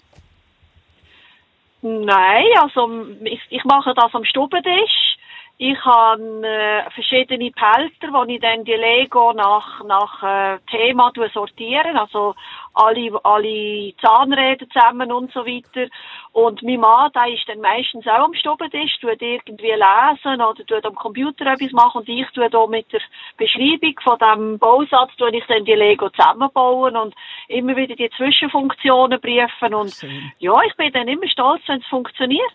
Nein, 1.81 2.45
also 2.61 3.05
ich, 3.23 3.39
ich 3.49 3.63
mache 3.63 3.93
das 3.93 4.13
am 4.13 4.25
Stubentisch. 4.25 5.17
Ich 5.57 5.77
habe 5.85 6.45
äh, 6.45 6.89
verschiedene 6.91 7.49
Pelter, 7.51 8.11
wo 8.11 8.23
ich 8.23 8.41
dann 8.41 8.65
die 8.65 8.73
Lego 8.73 9.31
nach, 9.31 9.81
nach 9.85 10.23
äh, 10.23 10.59
Thema 10.69 11.13
sortieren, 11.33 11.95
also 11.95 12.35
alle, 12.75 13.19
alle 13.23 13.93
Zahnräder 14.01 14.67
zusammen 14.69 15.11
und 15.11 15.31
so 15.31 15.45
weiter. 15.45 15.89
Und 16.33 16.61
mein 16.63 16.81
Mann, 16.81 17.11
der 17.15 17.33
ist 17.33 17.47
dann 17.47 17.61
meistens 17.61 18.05
auch 18.07 18.25
am 18.25 18.33
Stubentisch, 18.33 18.99
tut 18.99 19.21
irgendwie 19.21 19.71
lesen 19.71 20.41
oder 20.41 20.65
tut 20.65 20.85
am 20.85 20.95
Computer 20.95 21.45
etwas 21.45 21.71
machen 21.71 22.01
und 22.01 22.09
ich 22.09 22.27
tue 22.31 22.49
da 22.49 22.67
mit 22.67 22.91
der 22.91 22.99
Beschreibung 23.37 23.95
von 24.03 24.19
dem 24.19 24.59
Bausatz, 24.59 25.15
tue 25.17 25.35
ich 25.35 25.45
dann 25.47 25.63
die 25.63 25.73
Lego 25.73 26.09
zusammenbauen 26.09 26.97
und 26.97 27.15
immer 27.47 27.75
wieder 27.77 27.95
die 27.95 28.09
Zwischenfunktionen 28.17 29.21
prüfen 29.21 29.73
und 29.73 29.95
ja, 30.39 30.53
ich 30.67 30.75
bin 30.75 30.91
dann 30.91 31.07
immer 31.07 31.27
stolz, 31.29 31.61
wenn 31.67 31.79
es 31.79 31.87
funktioniert. 31.87 32.53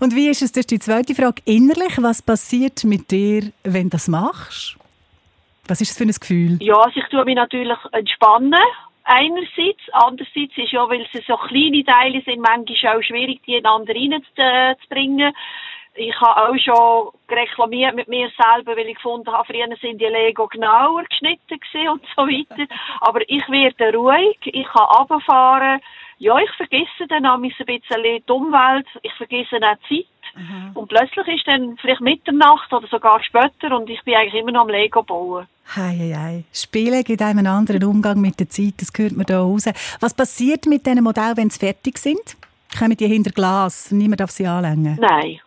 Und 0.00 0.14
wie 0.14 0.28
ist 0.28 0.42
es, 0.42 0.52
das 0.52 0.60
ist 0.60 0.70
die 0.70 0.78
zweite 0.78 1.14
Frage, 1.14 1.40
innerlich, 1.44 2.02
was 2.02 2.20
passiert 2.20 2.84
mit 2.84 3.10
dir, 3.10 3.52
wenn 3.62 3.84
du 3.84 3.90
das 3.90 4.08
machst? 4.08 4.76
Was 5.68 5.80
ist 5.80 5.92
das 5.92 5.98
für 5.98 6.04
ein 6.04 6.10
Gefühl? 6.10 6.58
Ja, 6.60 6.74
also 6.74 6.98
ich 6.98 7.06
tue 7.06 7.24
mich 7.24 7.36
natürlich 7.36 7.78
entspannen, 7.92 8.60
einerseits. 9.04 9.82
Andererseits 9.92 10.56
ist 10.56 10.72
ja, 10.72 10.88
weil 10.88 11.06
es 11.12 11.26
so 11.26 11.36
kleine 11.36 11.84
Teile 11.84 12.22
sind, 12.22 12.40
manchmal 12.40 12.96
auch 12.96 13.02
schwierig, 13.02 13.42
die 13.46 13.56
ineinander 13.56 13.94
reinzubringen. 13.94 15.32
Ich 15.94 16.18
habe 16.20 16.48
auch 16.48 16.56
schon 16.56 17.10
reklamiert 17.30 17.94
mit 17.94 18.08
mir 18.08 18.30
selber, 18.30 18.76
weil 18.76 18.88
ich 18.88 18.94
gefunden 18.94 19.30
habe, 19.30 19.46
früher 19.46 19.76
sind 19.78 20.00
die 20.00 20.06
Lego 20.06 20.46
genauer 20.46 21.04
geschnitten 21.04 21.60
und 21.90 22.02
so 22.16 22.22
weiter. 22.22 22.66
Aber 23.00 23.20
ich 23.28 23.46
werde 23.48 23.94
ruhig, 23.94 24.38
ich 24.44 24.66
kann 24.68 24.86
runterfahren, 24.86 25.80
ja, 26.18 26.38
ich 26.38 26.50
vergesse 26.52 27.06
dann 27.08 27.26
auch 27.26 27.34
ein 27.34 27.42
bisschen 27.42 27.66
die 27.66 28.32
Umwelt, 28.32 28.86
ich 29.02 29.12
vergesse 29.14 29.56
auch 29.56 29.76
die 29.90 30.04
Zeit. 30.04 30.11
Mhm. 30.34 30.70
Und 30.74 30.88
plötzlich 30.88 31.26
ist 31.28 31.46
dann 31.46 31.76
vielleicht 31.80 32.00
Mitternacht 32.00 32.72
oder 32.72 32.86
sogar 32.88 33.22
später 33.22 33.76
und 33.76 33.88
ich 33.90 34.02
bin 34.02 34.14
eigentlich 34.14 34.40
immer 34.40 34.52
noch 34.52 34.62
am 34.62 34.68
Lego 34.68 35.02
bauen. 35.02 35.46
Hei, 35.76 35.96
hei, 35.98 36.14
hei. 36.16 36.44
Spielen 36.52 37.04
gibt 37.04 37.22
einem 37.22 37.38
einen 37.38 37.46
anderen 37.46 37.84
Umgang 37.84 38.20
mit 38.20 38.40
der 38.40 38.48
Zeit, 38.48 38.74
das 38.78 38.90
hört 38.96 39.16
man 39.16 39.26
hier 39.26 39.38
raus. 39.38 39.64
Was 40.00 40.14
passiert 40.14 40.66
mit 40.66 40.86
diesen 40.86 41.04
Modellen, 41.04 41.36
wenn 41.36 41.50
sie 41.50 41.58
fertig 41.58 41.98
sind? 41.98 42.36
Kommen 42.78 42.96
die 42.96 43.06
hinter 43.06 43.30
Glas? 43.30 43.90
Niemand 43.90 44.20
darf 44.20 44.30
sie 44.30 44.46
anlängen? 44.46 44.98
Nein. 45.00 45.40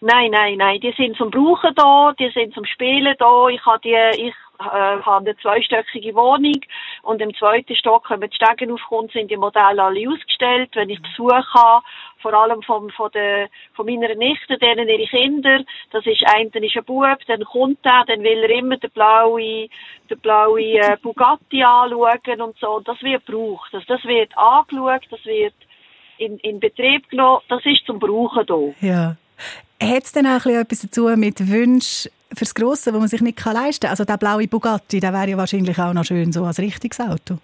Nein, 0.00 0.30
nein, 0.30 0.58
nein. 0.58 0.80
Die 0.80 0.92
sind 0.92 1.16
zum 1.16 1.30
Brauchen 1.30 1.74
da, 1.74 2.12
die 2.18 2.30
sind 2.30 2.52
zum 2.54 2.66
Spielen 2.66 3.14
da. 3.18 3.48
Ich 3.48 3.64
habe 3.64 3.80
die, 3.82 4.26
ich 4.26 4.34
äh, 4.60 5.00
habe 5.02 5.26
eine 5.26 5.36
zweistöckige 5.38 6.14
Wohnung 6.14 6.60
und 7.02 7.20
im 7.20 7.34
zweiten 7.34 7.74
Stock, 7.76 8.10
wenn 8.10 8.20
man 8.20 8.30
die 8.30 8.36
Stegen 8.36 8.72
aufkommt, 8.72 9.12
sind 9.12 9.30
die 9.30 9.36
Modelle 9.36 9.82
alle 9.82 10.08
ausgestellt. 10.08 10.70
Wenn 10.74 10.90
ich 10.90 11.00
Besuch 11.00 11.32
habe, 11.54 11.84
vor 12.18 12.34
allem 12.34 12.62
von, 12.62 12.90
von, 12.90 13.10
der, 13.12 13.48
von 13.74 13.86
meiner 13.86 14.14
Nichte, 14.14 14.58
denen 14.58 14.88
ihre 14.88 15.06
Kinder, 15.06 15.60
das 15.92 16.06
ist 16.06 16.22
ein, 16.26 16.50
dann 16.50 16.62
ist 16.62 16.76
ein 16.76 16.84
Bub, 16.84 17.18
dann 17.26 17.44
kommt 17.44 17.84
er, 17.84 18.04
dann 18.06 18.22
will 18.22 18.42
er 18.42 18.50
immer 18.50 18.76
den 18.76 18.90
blauen, 18.90 19.68
den 20.10 20.18
blauen 20.20 20.58
äh, 20.58 20.96
Bugatti 21.02 21.62
anschauen 21.62 22.40
und 22.40 22.58
so. 22.58 22.76
Und 22.76 22.88
das 22.88 23.00
wird 23.02 23.26
gebraucht. 23.26 23.74
Also 23.74 23.86
das 23.86 24.04
wird 24.04 24.36
angeschaut, 24.36 25.02
das 25.10 25.24
wird 25.24 25.54
in, 26.18 26.38
in 26.38 26.60
Betrieb 26.60 27.08
genommen, 27.10 27.42
das 27.48 27.64
ist 27.64 27.84
zum 27.86 27.98
Brauchen 27.98 28.46
da. 28.46 28.86
Ja. 28.86 29.16
Hat 29.82 30.04
es 30.04 30.12
denn 30.12 30.26
auch 30.26 30.46
etwas 30.46 30.80
dazu 30.80 31.08
mit 31.16 31.50
Wünschen 31.50 32.10
fürs 32.32 32.54
Grosse, 32.54 32.94
wo 32.94 32.98
man 32.98 33.08
sich 33.08 33.20
nicht 33.20 33.44
leisten 33.44 33.82
kann? 33.82 33.90
Also 33.90 34.04
der 34.04 34.16
blaue 34.16 34.48
Bugatti, 34.48 35.00
der 35.00 35.12
wäre 35.12 35.30
ja 35.30 35.36
wahrscheinlich 35.36 35.78
auch 35.78 35.92
noch 35.92 36.04
schön 36.04 36.32
so 36.32 36.44
als 36.44 36.58
richtiges 36.58 36.98
Auto. 37.00 37.38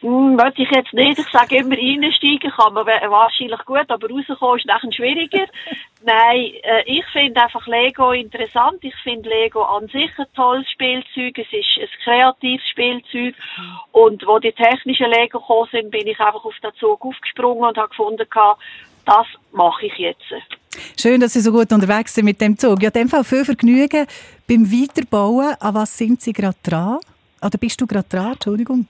Hm, 0.00 0.38
wollte 0.38 0.62
ich 0.62 0.70
jetzt 0.70 0.92
nicht. 0.92 1.18
Ich 1.18 1.28
sage 1.32 1.56
immer, 1.56 1.76
reinsteigen 1.76 2.52
kann 2.52 2.72
man 2.72 2.86
wahrscheinlich 2.86 3.64
gut, 3.64 3.88
aber 3.88 4.08
rauskommen 4.08 4.58
ist 4.58 4.66
nachher 4.66 4.92
schwieriger. 4.92 5.46
Nein, 6.04 6.52
äh, 6.62 6.84
ich 6.86 7.04
finde 7.12 7.42
einfach 7.42 7.66
Lego 7.66 8.12
interessant. 8.12 8.78
Ich 8.82 8.94
finde 9.02 9.28
Lego 9.28 9.62
an 9.62 9.88
sich 9.88 10.10
ein 10.16 10.26
tolles 10.36 10.70
Spielzeug. 10.70 11.36
Es 11.38 11.52
ist 11.52 11.78
ein 11.80 11.88
kreatives 12.04 12.68
Spielzeug. 12.68 13.34
Und 13.90 14.24
wo 14.24 14.38
die 14.38 14.52
technischen 14.52 15.10
Lego 15.10 15.40
gekommen 15.40 15.68
sind, 15.72 15.90
bin 15.90 16.06
ich 16.06 16.20
einfach 16.20 16.44
auf 16.44 16.54
den 16.62 16.72
Zug 16.78 17.04
aufgesprungen 17.04 17.64
und 17.64 17.76
habe 17.76 17.88
gefunden, 17.88 18.24
das 19.04 19.26
mache 19.52 19.86
ich 19.86 19.94
jetzt. 19.94 20.22
Schön, 20.96 21.20
dass 21.20 21.32
Sie 21.32 21.40
so 21.40 21.50
gut 21.50 21.72
unterwegs 21.72 22.14
sind 22.14 22.26
mit 22.26 22.40
dem 22.40 22.56
Zug. 22.56 22.82
Ja, 22.82 22.88
in 22.88 22.92
dem 22.92 23.08
Fall 23.08 23.24
viel 23.24 23.44
Vergnügen 23.44 24.06
beim 24.46 24.70
Weiterbauen. 24.70 25.56
An 25.58 25.74
was 25.74 25.96
sind 25.98 26.20
Sie 26.20 26.32
gerade 26.32 26.58
dran? 26.62 26.98
Oder 27.42 27.58
bist 27.58 27.80
du 27.80 27.86
gerade 27.86 28.08
dran? 28.08 28.32
Entschuldigung. 28.34 28.86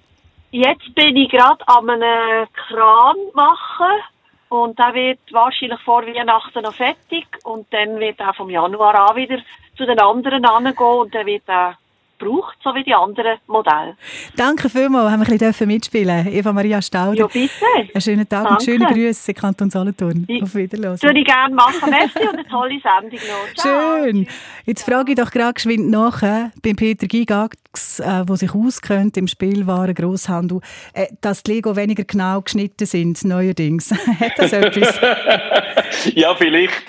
Jetzt 0.50 0.94
bin 0.94 1.14
ich 1.14 1.30
gerade 1.30 1.66
an 1.68 1.90
einem 1.90 2.46
Kran 2.54 3.16
machen 3.34 4.00
und 4.48 4.78
der 4.78 4.94
wird 4.94 5.18
wahrscheinlich 5.30 5.80
vor 5.80 6.06
Weihnachten 6.06 6.62
noch 6.62 6.72
fertig 6.72 7.26
und 7.44 7.66
dann 7.70 8.00
wird 8.00 8.18
er 8.18 8.32
vom 8.32 8.48
Januar 8.48 9.10
an 9.10 9.16
wieder 9.16 9.38
zu 9.76 9.84
den 9.84 10.00
anderen 10.00 10.46
angehen 10.46 10.74
und 10.78 11.14
dann 11.14 11.26
wird 11.26 11.42
er 11.46 11.76
braucht, 12.18 12.56
so 12.62 12.74
wie 12.74 12.84
die 12.84 12.94
anderen 12.94 13.38
Modelle. 13.46 13.96
Danke 14.36 14.68
vielmals, 14.68 15.10
haben 15.10 15.26
wir 15.26 15.32
ein 15.32 15.38
bisschen 15.38 15.66
mitspielen 15.66 16.26
Eva 16.26 16.52
Maria 16.52 16.82
Stauder. 16.82 17.14
Ja, 17.14 17.26
bitte. 17.26 17.52
Einen 17.74 18.00
schönen 18.00 18.28
Tag 18.28 18.44
Danke. 18.44 18.54
und 18.54 18.62
schöne 18.62 18.86
Grüße, 18.86 19.34
Kanton 19.34 19.70
Solothurn. 19.70 20.26
Auf 20.42 20.54
Wiedersehen. 20.54 21.02
Würde 21.02 21.20
ich 21.20 21.26
gerne 21.26 21.54
machen. 21.54 21.90
Merci 21.90 22.28
und 22.28 22.38
eine 22.38 22.48
tolle 22.48 22.80
Sendung 22.80 23.20
noch. 23.28 23.62
Ciao. 23.62 24.04
Schön. 24.04 24.26
Jetzt 24.66 24.84
frage 24.84 25.12
ich 25.12 25.18
doch 25.18 25.30
gerade 25.30 25.54
geschwind 25.54 25.90
nach 25.90 26.22
äh, 26.22 26.50
beim 26.62 26.76
Peter 26.76 27.06
Gigax, 27.06 28.00
äh, 28.00 28.24
der 28.24 28.36
sich 28.36 28.54
auskennt 28.54 29.16
im 29.16 29.28
Spielwaren 29.28 29.94
Grosshandel, 29.94 30.60
äh, 30.92 31.06
dass 31.20 31.42
die 31.42 31.52
Lego 31.52 31.76
weniger 31.76 32.04
genau 32.04 32.40
geschnitten 32.40 32.86
sind, 32.86 33.24
neuerdings. 33.24 33.90
Hat 34.20 34.32
das 34.36 34.52
etwas? 34.52 35.00
ja, 36.14 36.34
vielleicht. 36.34 36.84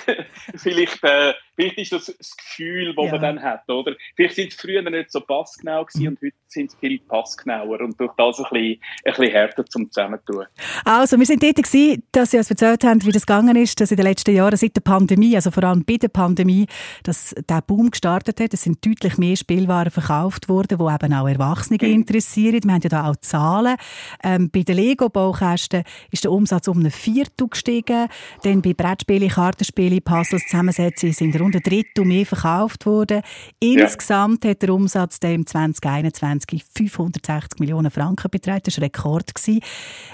vielleicht 0.56 1.04
äh 1.04 1.34
Vielleicht 1.60 1.78
ist 1.78 1.92
das 1.92 2.06
das 2.06 2.38
Gefühl, 2.38 2.96
das 2.96 3.06
ja. 3.06 3.12
man 3.12 3.22
dann 3.22 3.42
hat, 3.42 3.68
oder? 3.68 3.98
Vielleicht 4.16 4.36
sind 4.36 4.54
es 4.54 4.56
früher 4.56 4.82
nicht 4.82 5.12
so 5.12 5.20
passgenau 5.20 5.84
gewesen 5.84 6.04
mhm. 6.04 6.08
und 6.08 6.22
heute 6.22 6.38
sind 6.52 6.74
viel 6.80 7.00
passgenauer 7.00 7.82
und 7.82 8.00
durch 8.00 8.12
das 8.18 8.40
ein 8.40 8.46
bisschen, 8.52 8.82
ein 9.06 9.14
bisschen 9.14 9.32
härter 9.32 9.66
zum 9.66 9.92
Zusammentun. 9.92 10.46
Also, 10.84 11.18
wir 11.18 11.26
sind 11.26 11.44
dort 11.44 11.56
gewesen, 11.56 12.04
dass 12.12 12.32
Sie 12.32 12.38
uns 12.38 12.50
erzählt 12.50 12.84
haben, 12.84 13.06
wie 13.06 13.12
das 13.12 13.26
gegangen 13.26 13.56
ist, 13.56 13.80
dass 13.80 13.92
in 13.92 13.98
den 13.98 14.06
letzten 14.06 14.36
Jahren 14.36 14.58
seit 14.58 14.76
der 14.76 14.82
Pandemie, 14.82 15.36
also 15.36 15.52
vor 15.52 15.64
allem 15.64 15.84
bei 15.86 15.98
der 15.98 16.08
Pandemie, 16.08 16.68
dass 17.04 17.36
der 17.48 17.62
Boom 17.62 17.92
gestartet 17.92 18.40
hat. 18.40 18.54
Es 18.54 18.64
sind 18.64 18.86
deutlich 18.86 19.18
mehr 19.18 19.36
Spielwaren 19.36 19.92
verkauft 19.92 20.50
worden, 20.50 20.78
die 20.80 20.94
eben 20.94 21.14
auch 21.14 21.28
Erwachsene 21.28 21.78
mhm. 21.82 21.94
interessieren. 21.94 22.62
Wir 22.64 22.74
haben 22.74 22.82
ja 22.82 22.90
da 22.90 23.10
auch 23.10 23.16
Zahlen. 23.18 23.76
Ähm, 24.24 24.50
bei 24.50 24.64
den 24.64 24.78
Lego-Baukästen 24.78 25.84
ist 26.12 26.24
der 26.24 26.32
Umsatz 26.32 26.68
um 26.68 26.80
ein 26.80 26.92
Viertel 26.92 27.48
gestiegen. 27.48 28.08
Dann 28.44 28.62
bei 28.62 28.74
Brettspielen, 28.74 29.30
Kartenspielen, 29.30 30.02
Puzzles, 30.02 30.44
Zusammensetzungen 30.48 31.14
sind 31.14 31.40
rund 31.40 31.56
ein 31.56 31.62
Drittel 31.62 32.06
mehr 32.06 32.26
verkauft 32.26 32.86
worden. 32.86 33.22
Insgesamt 33.60 34.44
ja. 34.44 34.52
hat 34.52 34.62
der 34.62 34.74
Umsatz 34.74 35.20
im 35.24 35.46
2021 35.46 36.39
560 36.48 37.60
Millionen 37.60 37.92
Franken 37.92 38.30
betragen. 38.30 38.62
Das 38.66 38.78
war 38.78 38.84
ein 38.84 38.92
Rekord. 38.92 39.32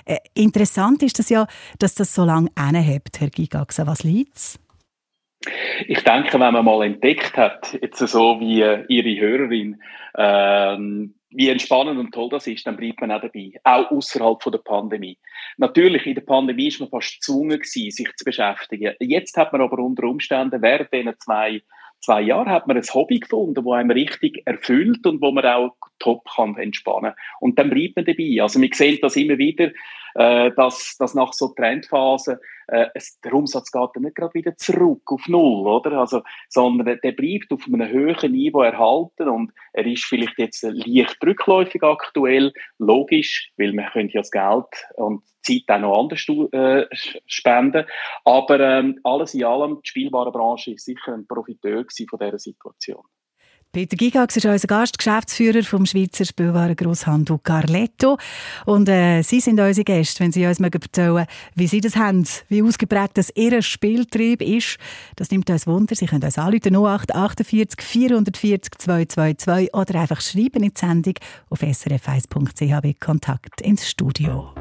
Äh, 0.05 0.17
interessant 0.33 1.03
ist 1.03 1.19
das 1.19 1.29
ja, 1.29 1.47
dass 1.79 1.95
das 1.95 2.13
so 2.13 2.25
lange 2.25 2.49
anhebt, 2.55 3.19
Herr 3.19 3.29
Gigax. 3.29 3.85
Was 3.85 4.03
liegt 4.03 4.59
ich 5.87 6.03
denke, 6.03 6.39
wenn 6.39 6.53
man 6.53 6.65
mal 6.65 6.85
entdeckt 6.85 7.37
hat, 7.37 7.77
jetzt 7.81 7.99
so 7.99 8.39
wie 8.39 8.61
äh, 8.61 8.83
Ihre 8.87 9.19
Hörerin, 9.19 9.81
ähm, 10.17 11.15
wie 11.29 11.49
entspannend 11.49 11.99
und 11.99 12.13
toll 12.13 12.29
das 12.29 12.47
ist, 12.47 12.65
dann 12.65 12.77
bleibt 12.77 13.01
man 13.01 13.11
auch 13.11 13.21
dabei. 13.21 13.51
Auch 13.63 13.91
außerhalb 13.91 14.39
der 14.39 14.59
Pandemie. 14.59 15.17
Natürlich, 15.57 16.05
in 16.05 16.15
der 16.15 16.21
Pandemie 16.21 16.67
ist 16.67 16.79
man 16.79 16.89
fast 16.89 17.15
gezwungen 17.15 17.61
sich 17.63 17.93
zu 18.15 18.23
beschäftigen. 18.23 18.95
Jetzt 18.99 19.35
hat 19.35 19.51
man 19.51 19.61
aber 19.61 19.79
unter 19.79 20.03
Umständen 20.03 20.61
während 20.61 20.93
diesen 20.93 21.13
zwei, 21.19 21.61
zwei 22.05 22.21
Jahren 22.21 22.49
hat 22.49 22.67
man 22.67 22.77
ein 22.77 22.83
Hobby 22.93 23.19
gefunden, 23.19 23.65
wo 23.65 23.73
einem 23.73 23.91
richtig 23.91 24.43
erfüllt 24.45 25.05
und 25.07 25.21
wo 25.21 25.31
man 25.31 25.45
auch 25.45 25.75
top 25.99 26.23
kann 26.35 26.55
entspannen. 26.57 27.13
Und 27.39 27.57
dann 27.57 27.71
bleibt 27.71 27.95
man 27.95 28.05
dabei. 28.05 28.41
Also 28.41 28.61
wir 28.61 28.69
sehen 28.71 28.99
das 29.01 29.15
immer 29.15 29.37
wieder, 29.37 29.71
äh, 30.15 30.51
dass, 30.51 30.95
dass 30.97 31.13
nach 31.13 31.33
so 31.33 31.49
Trendphasen 31.49 32.37
äh, 32.67 32.87
der 33.23 33.33
Umsatz 33.33 33.71
geht 33.71 33.89
dann 33.93 34.03
nicht 34.03 34.15
gerade 34.15 34.33
wieder 34.33 34.55
zurück 34.57 35.01
auf 35.11 35.27
Null, 35.27 35.67
oder? 35.67 35.99
Also, 35.99 36.23
sondern 36.49 36.99
der 37.03 37.11
bleibt 37.11 37.51
auf 37.51 37.65
einem 37.67 37.87
höheren 37.87 38.31
Niveau 38.31 38.61
erhalten 38.61 39.29
und 39.29 39.51
er 39.73 39.85
ist 39.85 40.05
vielleicht 40.05 40.37
jetzt 40.37 40.63
leicht 40.63 41.17
rückläufig 41.23 41.83
aktuell, 41.83 42.53
logisch, 42.79 43.51
weil 43.57 43.73
man 43.73 43.91
könnte 43.91 44.13
ja 44.13 44.21
das 44.21 44.31
Geld 44.31 44.65
und 44.95 45.23
die 45.47 45.63
Zeit 45.65 45.75
auch 45.75 45.81
noch 45.81 45.99
anders 45.99 46.25
äh, 46.53 46.85
spenden, 47.27 47.85
aber 48.23 48.59
ähm, 48.59 48.99
alles 49.03 49.33
in 49.33 49.43
allem, 49.43 49.81
die 49.83 49.89
Spielwarenbranche 49.89 50.71
ist 50.71 50.85
sicher 50.85 51.13
ein 51.13 51.27
Profiteur 51.27 51.85
von 52.09 52.19
dieser 52.19 52.39
Situation. 52.39 53.03
Peter 53.75 53.97
Gigax 53.97 54.37
ist 54.37 54.45
unser 54.45 54.67
Gast, 54.69 54.97
Geschäftsführer 54.97 55.61
vom 55.63 55.85
Schweizer 55.85 56.23
Spielwarengrosshandel 56.23 57.39
Carletto. 57.43 58.17
Und 58.65 58.87
äh, 58.87 59.21
Sie 59.21 59.41
sind 59.41 59.59
unsere 59.59 59.83
Gäste, 59.83 60.23
wenn 60.23 60.31
Sie 60.31 60.45
uns 60.45 60.61
erzählen 60.61 61.25
wie 61.55 61.67
Sie 61.67 61.81
das 61.81 61.97
haben, 61.97 62.25
wie 62.47 62.63
ausgeprägt 62.63 63.17
das 63.17 63.33
Ihr 63.35 63.61
Spieltrieb 63.61 64.41
ist. 64.41 64.77
Das 65.17 65.29
nimmt 65.29 65.49
uns 65.49 65.67
Wunder. 65.67 65.93
Sie 65.93 66.05
können 66.05 66.23
uns 66.23 66.37
anrufen 66.37 66.73
0848 66.73 67.81
440 67.81 68.77
222 68.77 69.73
oder 69.73 69.99
einfach 69.99 70.21
schreiben 70.21 70.63
in 70.63 70.71
die 70.73 70.79
Sendung 70.79 71.15
auf 71.49 71.61
srf1.ch 71.61 72.99
Kontakt 73.01 73.59
ins 73.59 73.89
Studio. 73.89 74.53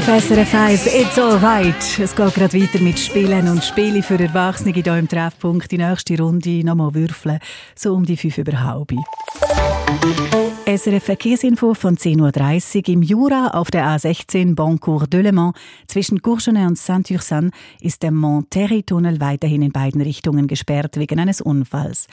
Auf 0.00 0.22
SRF 0.22 0.54
1. 0.54 0.86
It's 0.86 1.18
alright. 1.18 1.98
Es 1.98 2.14
geht 2.14 2.34
gerade 2.34 2.58
weiter 2.58 2.80
mit 2.80 2.98
Spielen 2.98 3.48
und 3.48 3.62
Spiele 3.62 4.02
für 4.02 4.18
Erwachsene 4.18 4.72
hier 4.72 4.96
im 4.96 5.06
Treffpunkt. 5.06 5.70
Die 5.70 5.76
nächste 5.76 6.16
Runde 6.16 6.64
nochmal 6.64 6.94
würfeln, 6.94 7.38
so 7.74 7.94
um 7.94 8.06
die 8.06 8.16
fünf 8.16 8.38
über 8.38 8.58
halb. 8.62 8.92
SRF 10.64 11.04
Verkehrsinfo 11.04 11.74
von 11.74 11.98
10.30 11.98 12.78
Uhr. 12.78 12.88
Im 12.94 13.02
Jura 13.02 13.48
auf 13.48 13.70
der 13.70 13.84
A16 13.84 14.54
Boncourt 14.54 15.12
de 15.12 15.20
Le 15.20 15.32
Mans 15.32 15.54
zwischen 15.86 16.22
Courgenay 16.22 16.64
und 16.66 16.78
Saint-Ursanne 16.78 17.50
ist 17.82 18.02
der 18.02 18.12
Mont-Terry-Tunnel 18.12 19.20
weiterhin 19.20 19.60
in 19.60 19.72
beiden 19.72 20.00
Richtungen 20.00 20.46
gesperrt 20.46 20.96
wegen 20.96 21.20
eines 21.20 21.42
Unfalls. 21.42 22.06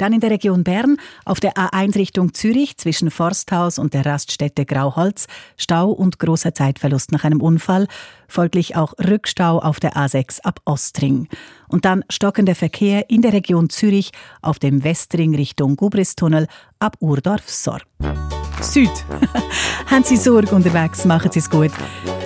Dann 0.00 0.14
in 0.14 0.20
der 0.20 0.30
Region 0.30 0.64
Bern 0.64 0.96
auf 1.26 1.40
der 1.40 1.56
A1 1.56 1.94
Richtung 1.96 2.32
Zürich 2.32 2.78
zwischen 2.78 3.10
Forsthaus 3.10 3.78
und 3.78 3.92
der 3.92 4.06
Raststätte 4.06 4.64
Grauholz 4.64 5.26
Stau 5.58 5.90
und 5.90 6.18
großer 6.18 6.54
Zeitverlust 6.54 7.12
nach 7.12 7.24
einem 7.24 7.42
Unfall, 7.42 7.86
folglich 8.26 8.76
auch 8.76 8.94
Rückstau 8.98 9.58
auf 9.58 9.78
der 9.78 9.96
A6 9.96 10.40
ab 10.40 10.62
Ostring. 10.64 11.28
Und 11.68 11.84
dann 11.84 12.02
stockender 12.08 12.54
Verkehr 12.54 13.10
in 13.10 13.20
der 13.20 13.34
Region 13.34 13.68
Zürich 13.68 14.12
auf 14.40 14.58
dem 14.58 14.84
Westring 14.84 15.34
Richtung 15.34 15.76
Gubristunnel 15.76 16.46
ab 16.78 16.96
Urdorf-Sorg. 17.00 17.82
Süd. 18.62 18.90
Haben 19.86 20.04
Sie 20.04 20.16
Sorge 20.16 20.54
unterwegs, 20.54 21.04
machen 21.04 21.30
Sie 21.30 21.40
es 21.40 21.50
gut. 21.50 21.72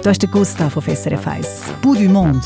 Da 0.04 0.12
ist 0.12 0.22
der 0.22 0.30
Gustav 0.30 0.76
auf 0.76 0.84
SRF 0.84 1.26
1. 1.26 1.62
Bout 1.82 1.94
du 1.96 2.08
Monde. 2.08 2.40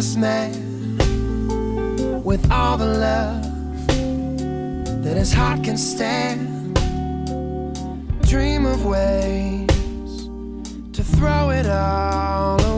This 0.00 0.16
man 0.16 0.50
with 2.24 2.50
all 2.50 2.78
the 2.78 2.86
love 2.86 3.86
that 5.04 5.14
his 5.14 5.30
heart 5.30 5.62
can 5.62 5.76
stand? 5.76 6.74
Dream 8.22 8.64
of 8.64 8.86
ways 8.86 9.68
to 10.94 11.04
throw 11.04 11.50
it 11.50 11.66
all 11.66 12.58
away. 12.62 12.69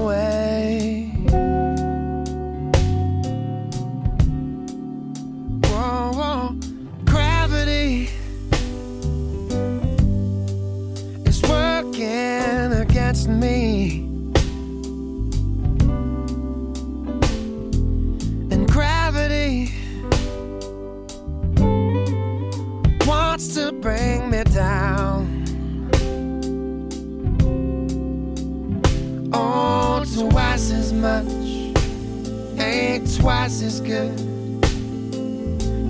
Twice 33.22 33.62
as 33.62 33.80
good 33.80 34.18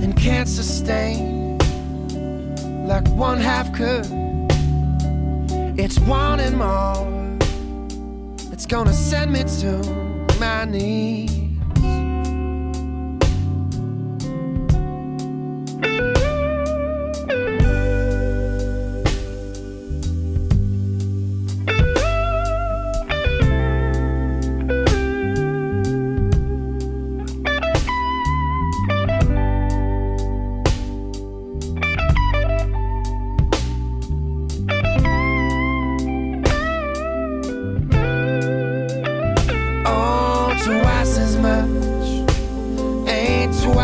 and 0.03 0.15
can't 0.19 0.47
sustain 0.47 1.57
like 2.87 3.09
one 3.09 3.39
half 3.41 3.73
could. 3.73 4.07
It's 5.79 5.99
wanting 6.01 6.59
more. 6.59 7.09
It's 8.53 8.67
gonna 8.67 8.93
send 8.93 9.33
me 9.33 9.45
to 9.45 10.37
my 10.39 10.67
knees. 10.67 11.42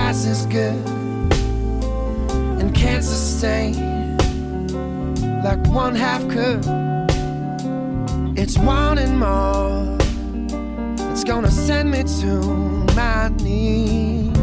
Twice 0.08 0.46
good 0.46 0.88
and 2.60 2.74
can't 2.74 3.04
sustain 3.04 4.16
like 5.44 5.58
one 5.66 5.94
half 5.94 6.26
could. 6.30 6.64
It's 8.38 8.56
wanting 8.56 9.18
more. 9.18 9.98
It's 11.12 11.24
gonna 11.24 11.50
send 11.50 11.90
me 11.90 12.04
to 12.22 12.42
my 12.96 13.28
knees. 13.42 14.37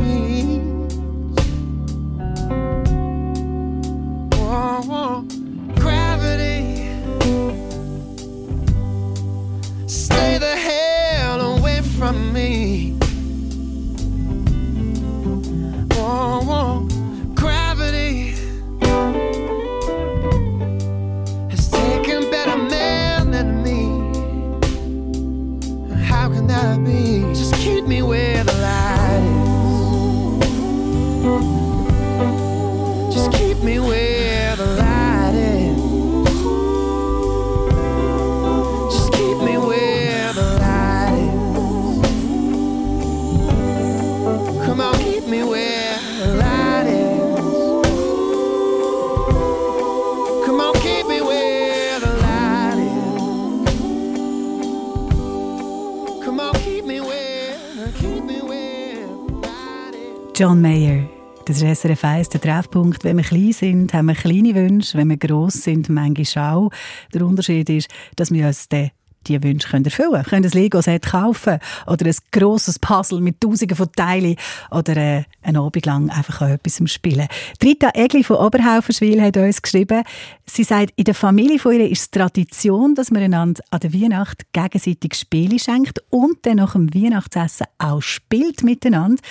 John 60.37 60.59
Mayer. 60.59 61.07
Das 61.45 61.61
ist 61.61 61.81
SRF 61.81 62.03
1, 62.03 62.27
der 62.27 62.41
Treffpunkt. 62.41 63.05
Wenn 63.05 63.15
wir 63.15 63.23
klein 63.23 63.53
sind, 63.53 63.93
haben 63.93 64.07
wir 64.07 64.15
kleine 64.15 64.53
Wünsche. 64.53 64.97
Wenn 64.97 65.07
wir 65.07 65.15
gross 65.15 65.53
sind, 65.53 65.87
manchmal 65.87 66.53
auch. 66.53 66.71
Der 67.13 67.25
Unterschied 67.25 67.69
ist, 67.69 67.87
dass 68.17 68.31
wir 68.31 68.45
uns 68.45 68.67
den 68.67 68.91
die 69.27 69.41
Wünsche 69.41 69.69
können 69.69 69.85
erfüllen 69.85 70.11
können. 70.11 70.25
können 70.25 70.45
ein 70.45 70.51
Lego-Set 70.51 71.05
kaufen 71.07 71.57
oder 71.87 72.05
ein 72.05 72.15
grosses 72.31 72.77
Puzzle 72.77 73.21
mit 73.21 73.41
tausenden 73.41 73.75
von 73.75 73.91
Teilen 73.91 74.35
oder 74.69 74.97
äh, 74.97 75.23
einen 75.41 75.57
Abend 75.57 75.85
lang 75.85 76.09
einfach 76.11 76.41
an 76.41 76.51
etwas 76.51 76.81
spielen. 76.91 77.27
Rita 77.63 77.89
Egli 77.95 78.23
von 78.23 78.37
Oberhauferschwil 78.37 79.19
hat 79.21 79.37
uns 79.37 79.61
geschrieben, 79.61 80.03
sie 80.45 80.63
sagt, 80.63 80.91
in 80.95 81.05
der 81.05 81.15
Familie 81.15 81.57
von 81.57 81.73
ihr 81.73 81.89
ist 81.89 82.01
es 82.01 82.11
Tradition, 82.11 82.93
dass 82.93 83.09
man 83.09 83.23
einander 83.23 83.63
an 83.71 83.79
der 83.79 83.93
Weihnacht 83.93 84.43
gegenseitig 84.53 85.15
Spiele 85.15 85.57
schenkt 85.57 86.03
und 86.11 86.45
dann 86.45 86.57
nach 86.57 86.73
dem 86.73 86.93
Weihnachtsessen 86.93 87.65
auch 87.79 88.01
spielt 88.01 88.63
miteinander. 88.63 89.23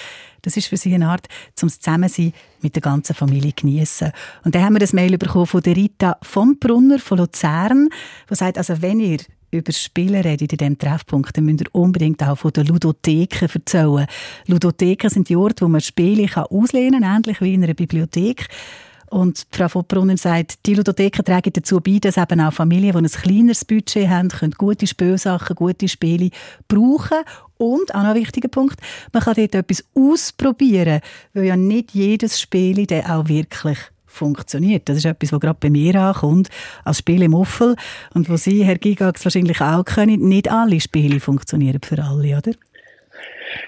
Das 0.44 0.56
ist 0.56 0.66
für 0.66 0.76
sie 0.76 0.94
eine 0.94 1.08
Art, 1.08 1.26
zum 1.54 1.68
Zusammensein 1.68 2.32
mit 2.60 2.74
der 2.74 2.82
ganzen 2.82 3.14
Familie 3.14 3.52
genießen. 3.52 4.12
Und 4.44 4.54
dann 4.54 4.64
haben 4.64 4.74
wir 4.74 4.80
das 4.80 4.92
Mail 4.92 5.16
bekommen 5.18 5.46
von 5.46 5.62
der 5.62 5.76
Rita 5.76 6.18
vom 6.22 6.58
Brunner 6.58 6.98
von 6.98 7.18
Luzern, 7.18 7.88
die 8.30 8.34
sagt, 8.34 8.58
also 8.58 8.80
wenn 8.82 9.00
ihr 9.00 9.18
über 9.50 9.72
Spiele 9.72 10.24
redet 10.24 10.52
in 10.52 10.58
diesem 10.58 10.78
Treffpunkt, 10.78 11.36
dann 11.36 11.44
müsst 11.44 11.62
ihr 11.62 11.68
unbedingt 11.72 12.22
auch 12.22 12.36
von 12.36 12.52
den 12.52 12.66
Ludotheken 12.66 13.48
erzählen. 13.52 14.06
Ludotheken 14.46 15.08
sind 15.08 15.28
die 15.28 15.36
Orte, 15.36 15.64
wo 15.64 15.68
man 15.68 15.80
Spiele 15.80 16.28
auslehnen 16.50 17.02
kann, 17.02 17.16
ähnlich 17.16 17.40
wie 17.40 17.54
in 17.54 17.64
einer 17.64 17.74
Bibliothek. 17.74 18.48
Und 19.14 19.46
Frau 19.52 19.68
von 19.68 19.84
Brunnen 19.84 20.16
sagt, 20.16 20.66
die 20.66 20.74
Ludotheken 20.74 21.24
tragen 21.24 21.52
dazu 21.52 21.78
bei, 21.80 22.00
dass 22.00 22.16
eben 22.16 22.40
auch 22.40 22.52
Familien, 22.52 22.90
die 22.90 22.98
ein 22.98 23.22
kleineres 23.22 23.64
Budget 23.64 24.08
haben, 24.08 24.28
können 24.28 24.54
gute 24.58 24.88
Spielsachen, 24.88 25.54
gute 25.54 25.86
Spiele 25.86 26.30
brauchen. 26.66 27.18
Und, 27.56 27.94
auch 27.94 28.02
noch 28.02 28.08
ein 28.08 28.16
wichtiger 28.16 28.48
Punkt, 28.48 28.80
man 29.12 29.22
kann 29.22 29.34
dort 29.36 29.54
etwas 29.54 29.84
ausprobieren, 29.94 31.00
weil 31.32 31.44
ja 31.44 31.54
nicht 31.54 31.92
jedes 31.92 32.40
Spiel 32.40 32.88
dann 32.88 33.04
auch 33.04 33.28
wirklich 33.28 33.78
funktioniert. 34.04 34.88
Das 34.88 34.96
ist 34.96 35.04
etwas, 35.04 35.30
was 35.30 35.38
gerade 35.38 35.58
bei 35.60 35.70
mir 35.70 35.94
ankommt, 35.94 36.48
als 36.82 36.98
Spiel 36.98 37.22
im 37.22 37.34
Uffel. 37.34 37.76
Und 38.14 38.28
wo 38.28 38.36
Sie, 38.36 38.64
Herr 38.64 38.78
Gigax, 38.78 39.24
wahrscheinlich 39.24 39.60
auch 39.60 39.84
können, 39.84 40.28
nicht 40.28 40.50
alle 40.50 40.80
Spiele 40.80 41.20
funktionieren 41.20 41.82
für 41.84 42.02
alle, 42.02 42.36
oder? 42.36 42.50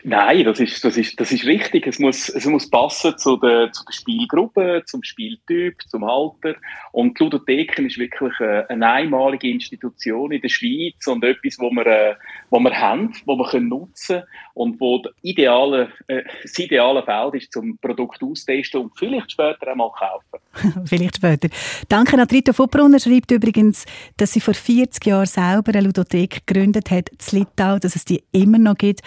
Nein, 0.04 0.44
das 0.44 0.60
ist, 0.60 0.84
das 0.84 0.96
ist, 0.96 1.18
das 1.20 1.32
ist 1.32 1.44
richtig. 1.44 1.86
Es 1.86 1.98
muss, 1.98 2.28
es 2.28 2.46
muss 2.46 2.68
passen 2.68 3.16
zu 3.18 3.36
der, 3.36 3.72
zu 3.72 3.84
der 3.84 3.92
Spielgruppe, 3.92 4.82
zum 4.86 5.02
Spieltyp, 5.02 5.82
zum 5.88 6.04
Alter. 6.04 6.56
Und 6.92 7.18
die 7.18 7.24
Ludotheken 7.24 7.86
ist 7.86 7.98
wirklich 7.98 8.32
eine, 8.40 8.86
einmalige 8.86 9.50
Institution 9.50 10.32
in 10.32 10.40
der 10.40 10.48
Schweiz 10.48 11.06
und 11.06 11.24
etwas, 11.24 11.58
wo 11.58 11.70
wir, 11.70 11.86
äh, 11.86 12.14
wo 12.50 12.60
wir 12.60 12.80
haben, 12.80 13.12
wo 13.24 13.36
wir 13.36 13.48
können 13.48 13.68
nutzen 13.68 14.22
und 14.54 14.80
wo 14.80 14.98
der 14.98 15.12
ideale, 15.22 15.92
äh, 16.08 16.22
das 16.42 16.58
ideale 16.58 17.02
Feld 17.02 17.34
ist, 17.34 17.52
zum 17.52 17.78
Produkt 17.78 18.22
austesten 18.22 18.82
und 18.82 18.92
vielleicht 18.96 19.32
später 19.32 19.68
einmal 19.68 19.90
kaufen. 19.90 20.84
vielleicht 20.86 21.16
später. 21.16 21.48
Danke 21.88 22.18
an 22.18 22.26
Rita 22.28 22.52
Fubbrunner 22.52 22.98
schreibt 23.00 23.30
übrigens, 23.30 23.84
dass 24.16 24.32
sie 24.32 24.40
vor 24.40 24.54
40 24.54 25.04
Jahren 25.06 25.26
selber 25.26 25.72
eine 25.72 25.82
Ludothek 25.82 26.46
gegründet 26.46 26.90
hat, 26.90 27.10
in 27.10 27.38
Litau, 27.38 27.78
dass 27.78 27.96
es 27.96 28.04
die 28.04 28.22
immer 28.32 28.58
noch 28.58 28.76
gibt 28.76 29.00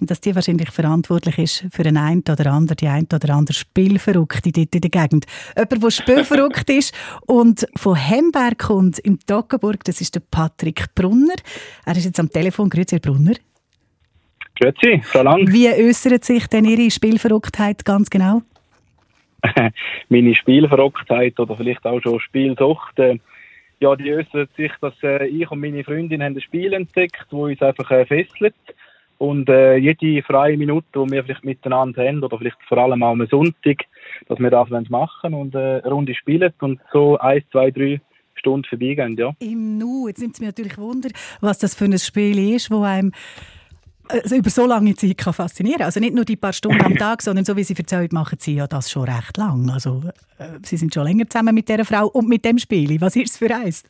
und 0.00 0.10
dass 0.10 0.20
die 0.26 0.34
wahrscheinlich 0.34 0.70
verantwortlich 0.70 1.38
ist 1.38 1.66
für 1.70 1.84
den 1.84 1.96
einen 1.96 2.22
oder 2.28 2.52
anderen, 2.52 2.76
die 2.76 2.88
ein 2.88 3.06
oder 3.12 3.34
andere 3.34 3.54
Spielverrückte 3.54 4.50
dort 4.50 4.74
in 4.74 4.80
der 4.80 4.90
Gegend. 4.90 5.26
Jemand, 5.56 5.82
der 5.82 5.90
spielverrückt 5.90 6.68
ist 6.70 6.94
und 7.26 7.66
von 7.76 7.94
Hemberg 7.94 8.58
kommt, 8.58 8.98
im 8.98 9.18
Toggenburg, 9.20 9.84
das 9.84 10.00
ist 10.00 10.16
der 10.16 10.22
Patrick 10.30 10.94
Brunner. 10.94 11.36
Er 11.84 11.96
ist 11.96 12.04
jetzt 12.04 12.20
am 12.20 12.30
Telefon. 12.30 12.68
Grüezi, 12.68 12.96
Herr 12.96 13.00
Brunner. 13.00 13.34
Grüezi, 14.58 15.00
Frau 15.04 15.22
Lang. 15.22 15.50
Wie 15.52 15.68
äußert 15.68 16.24
sich 16.24 16.46
denn 16.48 16.64
Ihre 16.64 16.90
Spielverrücktheit 16.90 17.84
ganz 17.84 18.10
genau? 18.10 18.42
Meine 20.08 20.34
Spielverrücktheit 20.34 21.38
oder 21.38 21.56
vielleicht 21.56 21.84
auch 21.86 22.00
schon 22.00 22.18
Spielsucht, 22.20 22.98
äh, 22.98 23.18
ja, 23.78 23.94
die 23.94 24.12
äußert 24.12 24.50
sich, 24.56 24.72
dass 24.80 24.94
äh, 25.02 25.26
ich 25.26 25.50
und 25.50 25.60
meine 25.60 25.84
Freundin 25.84 26.22
haben 26.22 26.34
ein 26.34 26.40
Spiel 26.40 26.72
entdeckt, 26.72 27.26
wo 27.30 27.44
uns 27.44 27.60
einfach 27.60 27.90
äh, 27.90 28.06
fesselt 28.06 28.54
Und 29.18 29.48
äh, 29.48 29.76
jede 29.76 30.22
freie 30.22 30.56
Minute, 30.56 30.86
die 30.94 31.10
wir 31.10 31.24
vielleicht 31.24 31.44
miteinander 31.44 32.06
haben, 32.06 32.22
oder 32.22 32.38
vielleicht 32.38 32.58
vor 32.68 32.78
allem 32.78 33.02
auch 33.02 33.12
am 33.12 33.26
Sonntag, 33.26 33.84
dass 34.28 34.38
wir 34.38 34.50
das 34.50 34.68
machen 34.90 35.34
und 35.34 35.54
äh, 35.54 35.80
eine 35.82 35.90
Runde 35.90 36.14
spielen 36.14 36.52
und 36.60 36.80
so 36.92 37.18
eins, 37.18 37.44
zwei, 37.50 37.70
drei 37.70 38.00
Stunden 38.34 38.68
vorbeigehen, 38.68 39.16
ja. 39.16 39.32
Im 39.38 39.78
Nu, 39.78 40.08
jetzt 40.08 40.20
nimmt 40.20 40.34
es 40.34 40.40
mir 40.40 40.46
natürlich 40.46 40.76
Wunder, 40.78 41.08
was 41.40 41.58
das 41.58 41.74
für 41.74 41.86
ein 41.86 41.98
Spiel 41.98 42.54
ist, 42.54 42.70
wo 42.70 42.82
einem 42.82 43.12
also 44.08 44.36
über 44.36 44.50
so 44.50 44.66
lange 44.66 44.94
Zeit 44.94 45.18
kann 45.18 45.32
faszinieren. 45.32 45.82
Also 45.82 46.00
nicht 46.00 46.14
nur 46.14 46.24
die 46.24 46.36
paar 46.36 46.52
Stunden 46.52 46.80
am 46.82 46.94
Tag, 46.98 47.22
sondern 47.22 47.44
so 47.44 47.56
wie 47.56 47.64
Sie 47.64 47.74
erzählt, 47.76 48.12
machen 48.12 48.38
Sie 48.40 48.54
ja 48.54 48.66
das 48.66 48.90
schon 48.90 49.08
recht 49.08 49.36
lang. 49.36 49.68
Also 49.70 50.02
äh, 50.38 50.58
Sie 50.62 50.76
sind 50.76 50.94
schon 50.94 51.04
länger 51.04 51.28
zusammen 51.28 51.54
mit 51.54 51.68
dieser 51.68 51.84
Frau 51.84 52.06
und 52.06 52.28
mit 52.28 52.44
dem 52.44 52.58
Spiel. 52.58 53.00
Was 53.00 53.16
ist 53.16 53.30
es 53.30 53.36
für 53.38 53.54
eins? 53.54 53.82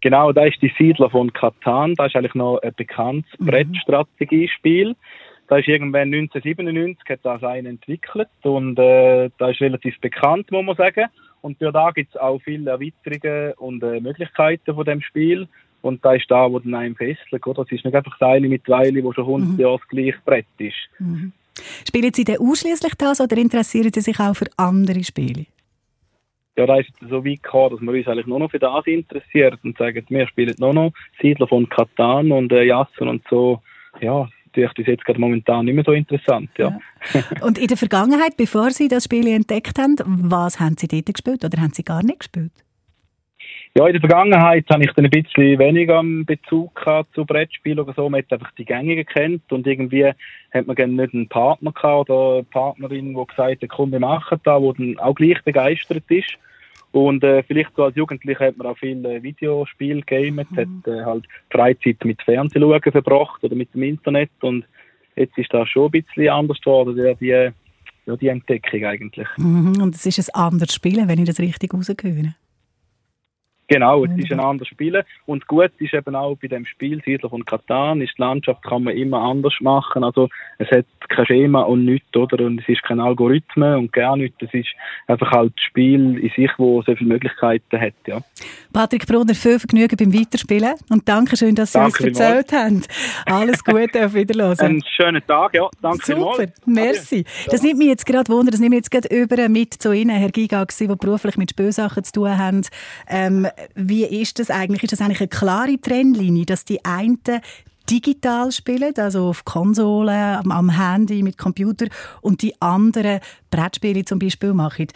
Genau, 0.00 0.32
da 0.32 0.44
ist 0.44 0.60
die 0.62 0.72
Siedler 0.78 1.10
von 1.10 1.32
Katan. 1.32 1.94
Das 1.94 2.08
ist 2.08 2.16
eigentlich 2.16 2.34
noch 2.34 2.58
ein 2.58 2.72
bekanntes 2.76 3.30
mhm. 3.38 3.46
Brettstrategiespiel. 3.46 4.96
Da 5.48 5.58
ist 5.58 5.66
irgendwann 5.66 6.14
1997 6.14 7.08
hat 7.08 7.20
das 7.24 7.42
einen 7.42 7.66
entwickelt 7.66 8.28
und 8.42 8.78
äh, 8.78 9.30
da 9.36 9.50
ist 9.50 9.60
relativ 9.60 9.98
bekannt, 10.00 10.50
muss 10.52 10.64
man 10.64 10.76
sagen. 10.76 11.08
Und 11.40 11.58
für 11.58 11.72
da 11.72 11.90
gibt 11.90 12.14
es 12.14 12.20
auch 12.20 12.40
viele 12.40 12.70
Erweiterungen 12.70 13.54
und 13.54 13.82
äh, 13.82 14.00
Möglichkeiten 14.00 14.74
von 14.74 14.84
dem 14.84 15.00
Spiel. 15.00 15.48
Und 15.82 16.04
da 16.04 16.12
ist 16.12 16.30
da, 16.30 16.50
wo 16.50 16.58
dann 16.58 16.74
einem 16.74 16.94
fesselt, 16.94 17.46
oder? 17.46 17.62
Es 17.62 17.72
ist 17.72 17.84
nicht 17.84 17.94
einfach 17.96 18.20
eine 18.20 18.48
mittlerweile, 18.48 18.92
die 18.92 19.12
schon 19.12 19.24
100 19.24 19.48
mhm. 19.48 19.58
Jahre 19.58 19.78
das 19.78 19.88
gleiche 19.88 20.18
Brett 20.24 20.46
ist. 20.58 20.76
Mhm. 20.98 21.32
Spielen 21.86 22.12
Sie 22.14 22.24
denn 22.24 22.38
ausschließlich 22.38 22.94
das 22.94 23.20
oder 23.20 23.36
interessieren 23.36 23.90
Sie 23.92 24.00
sich 24.00 24.20
auch 24.20 24.34
für 24.34 24.46
andere 24.56 25.02
Spiele? 25.02 25.46
Ja, 26.60 26.66
da 26.66 26.76
ist 26.76 26.90
es 27.00 27.08
so 27.08 27.24
weit 27.24 27.42
gekommen, 27.42 27.70
dass 27.70 27.80
wir 27.80 27.90
uns 27.90 28.06
eigentlich 28.06 28.26
nur 28.26 28.38
noch 28.38 28.50
für 28.50 28.58
das 28.58 28.86
interessiert 28.86 29.58
und 29.64 29.78
sagen, 29.78 30.04
wir 30.10 30.26
spielen 30.26 30.54
nur 30.58 30.74
noch 30.74 30.92
Siedler 31.18 31.48
von 31.48 31.66
Katan 31.66 32.30
und 32.32 32.52
äh, 32.52 32.64
Jassen 32.64 33.08
und 33.08 33.22
so. 33.30 33.62
Ja, 34.02 34.28
das 34.52 34.70
jetzt 34.76 35.06
gerade 35.06 35.18
momentan 35.18 35.64
nicht 35.64 35.74
mehr 35.74 35.84
so 35.84 35.92
interessant. 35.92 36.50
Ja. 36.58 36.78
ja. 37.14 37.22
Und 37.40 37.56
in 37.56 37.68
der 37.68 37.78
Vergangenheit, 37.78 38.36
bevor 38.36 38.72
Sie 38.72 38.88
das 38.88 39.04
Spiel 39.04 39.26
entdeckt 39.28 39.78
haben, 39.78 39.96
was 40.04 40.60
haben 40.60 40.76
Sie 40.76 40.86
dort 40.86 41.06
gespielt 41.06 41.42
oder 41.46 41.62
haben 41.62 41.72
Sie 41.72 41.82
gar 41.82 42.02
nicht 42.02 42.18
gespielt? 42.20 42.52
Ja, 43.74 43.86
in 43.86 43.92
der 43.94 44.00
Vergangenheit 44.00 44.66
habe 44.68 44.84
ich 44.84 44.92
dann 44.92 45.06
ein 45.06 45.10
bisschen 45.10 45.58
weniger 45.58 46.02
Bezug 46.26 46.78
zu 47.14 47.24
Brettspielen 47.24 47.78
oder 47.78 47.94
so. 47.94 48.10
Man 48.10 48.20
hat 48.20 48.32
einfach 48.34 48.52
die 48.58 48.66
Gängigen 48.66 49.06
kennt 49.06 49.50
und 49.50 49.66
irgendwie 49.66 50.12
hat 50.52 50.66
man 50.66 50.76
dann 50.76 50.96
nicht 50.96 51.14
einen 51.14 51.28
Partner 51.28 51.72
gehabt 51.72 52.10
oder 52.10 52.34
eine 52.34 52.42
Partnerin, 52.42 53.14
die 53.14 53.26
gesagt 53.26 53.62
hat, 53.62 53.68
komm, 53.70 53.92
wir 53.92 54.00
machen 54.00 54.38
da, 54.44 54.60
wo 54.60 54.74
dann 54.74 54.98
auch 54.98 55.14
gleich 55.14 55.42
begeistert 55.42 56.04
ist. 56.10 56.36
Und 56.92 57.22
äh, 57.22 57.42
vielleicht 57.44 57.74
so 57.76 57.84
als 57.84 57.94
Jugendlicher 57.94 58.46
hat 58.46 58.56
man 58.56 58.66
auch 58.66 58.78
viel 58.78 59.04
äh, 59.06 59.22
Videospiel 59.22 60.02
gamet, 60.02 60.50
mhm. 60.50 60.56
hat 60.56 60.88
äh, 60.88 61.04
halt 61.04 61.24
Freizeit 61.50 62.04
mit 62.04 62.20
Fernsehen 62.22 62.62
schauen 62.62 62.80
verbracht 62.80 63.44
oder 63.44 63.54
mit 63.54 63.72
dem 63.74 63.84
Internet 63.84 64.30
und 64.40 64.64
jetzt 65.14 65.38
ist 65.38 65.52
das 65.52 65.68
schon 65.68 65.86
ein 65.86 66.02
bisschen 66.02 66.28
anders 66.28 66.60
geworden, 66.60 66.96
ja, 66.96 67.14
die, 67.14 67.52
ja, 68.06 68.16
die 68.16 68.28
Entdeckung 68.28 68.84
eigentlich. 68.84 69.28
Mhm. 69.36 69.80
Und 69.80 69.94
es 69.94 70.04
ist 70.06 70.18
ein 70.18 70.34
anderes 70.34 70.74
Spielen, 70.74 71.06
wenn 71.08 71.20
ich 71.20 71.26
das 71.26 71.38
richtig 71.38 71.72
rausgehöre. 71.72 72.34
Genau, 73.70 74.04
es 74.04 74.10
ist 74.18 74.32
ein 74.32 74.40
anderes 74.40 74.66
Spiel. 74.66 75.04
Und 75.26 75.46
gut 75.46 75.70
ist 75.78 75.94
eben 75.94 76.16
auch 76.16 76.34
bei 76.34 76.48
dem 76.48 76.66
Spiel 76.66 77.00
Siedler 77.04 77.30
von 77.30 77.44
Katan, 77.44 78.00
ist 78.00 78.14
die 78.18 78.20
Landschaft 78.20 78.64
kann 78.64 78.82
man 78.82 78.96
immer 78.96 79.20
anders 79.20 79.54
machen. 79.60 80.02
Also 80.02 80.28
es 80.58 80.68
hat 80.72 80.86
kein 81.08 81.26
Schema 81.26 81.62
und 81.62 81.84
nichts, 81.84 82.16
oder? 82.16 82.44
Und 82.44 82.60
es 82.60 82.68
ist 82.68 82.82
kein 82.82 82.98
Algorithmen 82.98 83.76
und 83.76 83.92
gar 83.92 84.16
nichts. 84.16 84.36
Es 84.40 84.52
ist 84.52 84.70
einfach 85.06 85.30
halt 85.30 85.52
das 85.54 85.62
Spiel 85.62 86.18
in 86.18 86.30
sich, 86.34 86.50
wo 86.58 86.82
so 86.82 86.96
viele 86.96 87.10
Möglichkeiten 87.10 87.80
hat, 87.80 87.94
ja. 88.08 88.20
Patrick 88.72 89.06
Brunner, 89.06 89.34
viel 89.34 89.60
Vergnügen 89.60 89.96
beim 89.96 90.12
Weiterspielen 90.12 90.74
und 90.90 91.08
danke 91.08 91.36
schön, 91.36 91.54
dass 91.54 91.72
Sie 91.72 91.78
danke 91.78 92.08
uns 92.08 92.18
erzählt 92.18 92.52
haben. 92.52 92.82
Alles 93.26 93.62
Gute, 93.62 94.06
auf 94.06 94.14
Wiederhören. 94.14 94.58
Einen 94.58 94.82
schönen 94.96 95.24
Tag, 95.24 95.54
ja. 95.54 95.68
Danke 95.80 96.06
Super, 96.06 96.34
vielmals. 96.34 96.52
merci. 96.66 97.24
Das 97.48 97.62
nimmt 97.62 97.78
mich 97.78 97.88
jetzt 97.88 98.06
gerade 98.06 98.32
Wunder, 98.32 98.50
das 98.50 98.60
nimmt 98.60 98.70
mich 98.70 98.78
jetzt 98.78 98.90
gerade 98.90 99.08
über 99.14 99.48
mit 99.48 99.74
zu 99.74 99.92
Ihnen, 99.92 100.16
Herr 100.16 100.30
Giga, 100.30 100.64
die 100.64 100.86
beruflich 100.88 101.36
mit 101.36 101.50
Spülsachen 101.50 102.02
zu 102.02 102.12
tun 102.12 102.36
haben. 102.38 102.62
Ähm, 103.08 103.46
wie 103.74 104.04
ist 104.04 104.38
das 104.38 104.50
eigentlich? 104.50 104.82
Ist 104.82 104.92
das 104.92 105.00
eigentlich 105.00 105.20
eine 105.20 105.28
klare 105.28 105.80
Trennlinie, 105.80 106.46
dass 106.46 106.64
die 106.64 106.84
einen 106.84 107.20
digital 107.90 108.52
spielen, 108.52 108.94
also 108.96 109.28
auf 109.28 109.44
Konsolen, 109.44 110.50
am 110.50 110.70
Handy, 110.70 111.22
mit 111.22 111.38
Computer, 111.38 111.86
und 112.22 112.42
die 112.42 112.54
anderen 112.60 113.20
Brettspiele 113.50 114.04
zum 114.04 114.18
Beispiel 114.18 114.52
machen? 114.52 114.86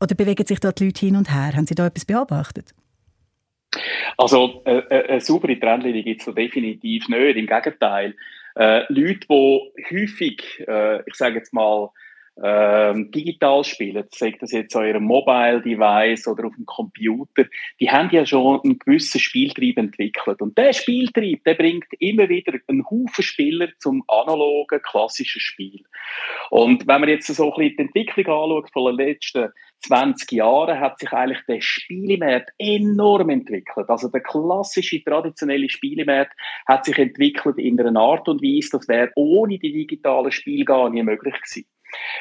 Oder 0.00 0.14
bewegen 0.14 0.46
sich 0.46 0.60
da 0.60 0.72
die 0.72 0.86
Leute 0.86 1.06
hin 1.06 1.16
und 1.16 1.32
her? 1.32 1.52
Haben 1.54 1.66
Sie 1.66 1.74
da 1.74 1.86
etwas 1.86 2.04
beobachtet? 2.04 2.74
Also 4.16 4.62
äh, 4.66 4.78
äh 4.78 5.08
eine 5.08 5.20
saubere 5.20 5.58
Trennlinie 5.58 6.04
gibt 6.04 6.26
es 6.26 6.34
definitiv 6.34 7.08
nicht. 7.08 7.36
Im 7.36 7.46
Gegenteil. 7.46 8.14
Äh, 8.56 8.84
Leute, 8.92 9.26
die 9.28 9.84
häufig, 9.90 10.64
äh, 10.68 11.02
ich 11.08 11.14
sage 11.14 11.36
jetzt 11.36 11.52
mal, 11.52 11.90
ähm, 12.42 13.10
digital 13.12 13.62
spielen, 13.62 14.04
sagt 14.10 14.42
das 14.42 14.52
jetzt 14.52 14.74
an 14.74 14.86
ihrem 14.86 15.04
Mobile-Device 15.04 16.26
oder 16.26 16.46
auf 16.46 16.54
dem 16.54 16.66
Computer, 16.66 17.44
die 17.80 17.90
haben 17.90 18.10
ja 18.10 18.26
schon 18.26 18.60
einen 18.64 18.78
gewissen 18.78 19.20
Spieltrieb 19.20 19.78
entwickelt. 19.78 20.42
Und 20.42 20.58
der 20.58 20.72
Spieltrieb, 20.72 21.44
der 21.44 21.54
bringt 21.54 21.86
immer 22.00 22.28
wieder 22.28 22.54
einen 22.66 22.84
Haufen 22.84 23.22
Spieler 23.22 23.68
zum 23.78 24.02
analogen, 24.08 24.80
klassischen 24.82 25.40
Spiel. 25.40 25.84
Und 26.50 26.86
wenn 26.88 27.00
man 27.00 27.08
jetzt 27.08 27.26
so 27.28 27.52
ein 27.52 27.56
bisschen 27.56 27.76
die 27.76 27.82
Entwicklung 27.82 28.26
anschaut 28.26 28.70
von 28.72 28.96
den 28.96 29.06
letzten 29.06 29.50
20 29.86 30.32
Jahren, 30.32 30.80
hat 30.80 30.98
sich 30.98 31.12
eigentlich 31.12 31.44
der 31.46 31.60
Spielemarkt 31.60 32.50
enorm 32.58 33.30
entwickelt. 33.30 33.88
Also 33.88 34.08
der 34.08 34.22
klassische, 34.22 35.02
traditionelle 35.04 35.68
Spielemarkt 35.68 36.32
hat 36.66 36.84
sich 36.84 36.98
entwickelt 36.98 37.58
in 37.58 37.80
einer 37.80 38.00
Art 38.00 38.28
und 38.28 38.42
Weise, 38.42 38.70
das 38.72 38.88
wäre 38.88 39.10
ohne 39.14 39.58
die 39.58 39.72
digitalen 39.72 40.32
Spiele 40.32 40.64
gar 40.64 40.90
nicht 40.90 41.04
möglich 41.04 41.34
gewesen. 41.34 41.66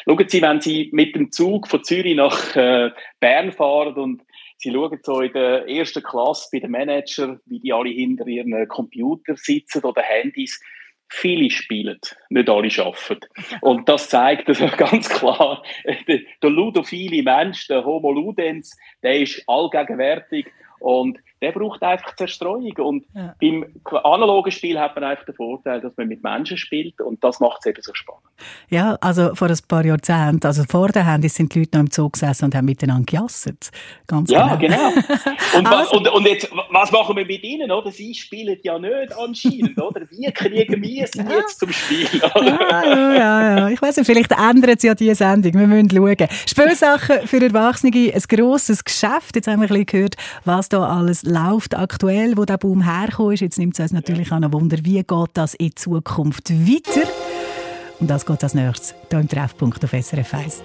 Schauen 0.06 0.28
Sie, 0.28 0.42
wenn 0.42 0.62
Sie 0.62 0.90
mit 0.92 1.16
dem 1.16 1.32
Zug 1.32 1.68
von 1.68 1.84
Zürich 1.84 2.16
nach 2.16 2.56
äh, 2.56 2.92
Bern 3.20 3.52
fahren 3.52 3.96
und 3.96 4.22
Sie 4.58 4.72
schauen 4.72 5.00
so 5.04 5.20
in 5.20 5.34
der 5.34 5.68
ersten 5.68 6.04
Klasse 6.04 6.48
bei 6.52 6.60
den 6.60 6.72
Manager, 6.72 7.38
wie 7.46 7.60
die 7.60 7.74
alle 7.74 7.90
hinter 7.90 8.26
ihren 8.28 8.68
Computer 8.68 9.36
sitzen 9.36 9.84
oder 9.84 10.02
Handys. 10.02 10.62
Viele 11.10 11.50
spielen, 11.52 12.00
nicht 12.30 12.50
alle 12.50 12.70
arbeiten. 12.80 13.28
Und 13.62 13.88
das 13.88 14.10
zeigt 14.10 14.48
also 14.48 14.68
ganz 14.78 15.10
klar, 15.10 15.64
der, 16.08 16.22
der 16.42 16.50
ludophile 16.50 17.22
Mensch, 17.24 17.68
der 17.68 17.84
Homo 17.86 18.12
ludens, 18.12 18.76
der 19.04 19.20
ist 19.20 19.44
allgegenwärtig 19.48 20.48
und 20.80 21.20
der 21.44 21.52
braucht 21.52 21.84
einfach 21.84 22.16
Zerstreuung. 22.16 22.72
Und 22.78 23.06
ja. 23.14 23.36
beim 23.40 23.66
analogen 24.04 24.50
Spiel 24.50 24.80
hat 24.80 24.96
man 24.96 25.04
einfach 25.04 25.26
den 25.26 25.36
Vorteil, 25.36 25.82
dass 25.82 25.92
man 25.98 26.08
mit 26.08 26.24
Menschen 26.24 26.58
spielt 26.58 27.02
und 27.02 27.22
das 27.22 27.42
macht 27.42 27.58
es 27.60 27.66
eben 27.66 27.82
so 27.82 27.94
spannend. 27.94 28.24
Ja, 28.70 28.98
also 29.02 29.36
vor 29.36 29.50
ein 29.50 29.58
paar 29.68 29.86
Jahrzehnten, 29.86 30.48
also 30.48 30.64
vor 30.64 30.88
der 30.88 31.06
Handys 31.06 31.36
sind 31.36 31.54
die 31.54 31.60
Leute 31.60 31.78
noch 31.78 31.82
im 31.82 31.92
Zug 31.92 32.14
gesessen 32.14 32.46
und 32.46 32.56
haben 32.56 32.66
miteinander 32.66 33.04
gejasset. 33.06 33.72
Ganz 34.08 34.32
ja, 34.32 34.56
genau. 34.56 34.78
genau. 34.92 34.94
Und, 35.58 35.68
also. 35.68 35.98
und, 35.98 36.08
und, 36.08 36.26
jetzt, 36.26 36.50
was 36.72 36.92
machen 36.92 37.16
wir 37.16 37.26
mit 37.26 37.44
ihnen? 37.44 37.70
Oder? 37.70 37.92
Sie 37.92 38.16
spielen 38.16 38.58
ja 38.64 38.80
nicht 38.80 39.16
anscheinend, 39.16 39.80
oder? 39.80 40.02
Wie 40.10 40.32
kriegen 40.32 40.82
wir 40.82 41.08
sie 41.08 41.20
jetzt 41.20 41.60
zum 41.60 41.72
Spiel? 41.72 42.08
Ja, 42.14 42.84
ja, 42.84 43.14
ja, 43.14 43.58
ja. 43.58 43.70
Ich 43.70 43.80
weiß 43.80 43.98
nicht, 43.98 44.08
vielleicht 44.08 44.32
ändert 44.32 44.78
es 44.78 44.84
ja 44.84 44.96
diese 44.96 45.16
Sendung. 45.16 45.54
Wir 45.54 45.68
müssen 45.68 45.92
schauen. 45.92 46.28
Spielsachen 46.48 47.28
für 47.28 47.42
Erwachsene, 47.42 48.14
ein 48.14 48.22
grosses 48.28 48.84
Geschäft. 48.84 49.36
Jetzt 49.36 49.48
haben 49.48 49.62
wir 49.62 49.66
ein 49.66 49.70
bisschen 49.70 49.86
gehört, 49.86 50.16
was 50.46 50.70
da 50.70 50.88
alles 50.88 51.22
läuft 51.34 51.76
aktuell, 51.76 52.38
wo 52.38 52.46
der 52.46 52.58
Boom 52.58 52.82
herkommt. 52.82 53.42
Jetzt 53.42 53.58
nimmt 53.58 53.74
es 53.74 53.80
uns 53.80 53.92
natürlich 53.92 54.30
ja. 54.30 54.38
auch 54.38 54.40
noch 54.40 54.54
Wunder, 54.54 54.78
wie 54.84 55.04
geht 55.04 55.30
das 55.34 55.54
in 55.56 55.76
Zukunft 55.76 56.50
weiter? 56.52 57.08
Und 58.00 58.10
das 58.10 58.26
geht 58.26 58.44
als 58.44 58.54
nächstes 58.54 58.96
hier 59.10 59.20
im 59.20 59.28
Treffpunkt 59.28 59.84
auf 59.84 59.92
SRF 59.92 60.34
1. 60.34 60.64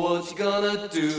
Oh, 0.00 0.14
what 0.14 0.30
you 0.30 0.36
gonna 0.36 0.86
do? 0.86 1.10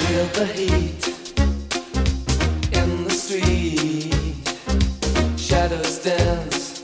Feel 0.00 0.26
the 0.34 0.46
heat 0.56 1.02
in 2.72 3.04
the 3.04 3.10
street. 3.10 4.34
Shadows 5.38 5.98
dance 6.02 6.82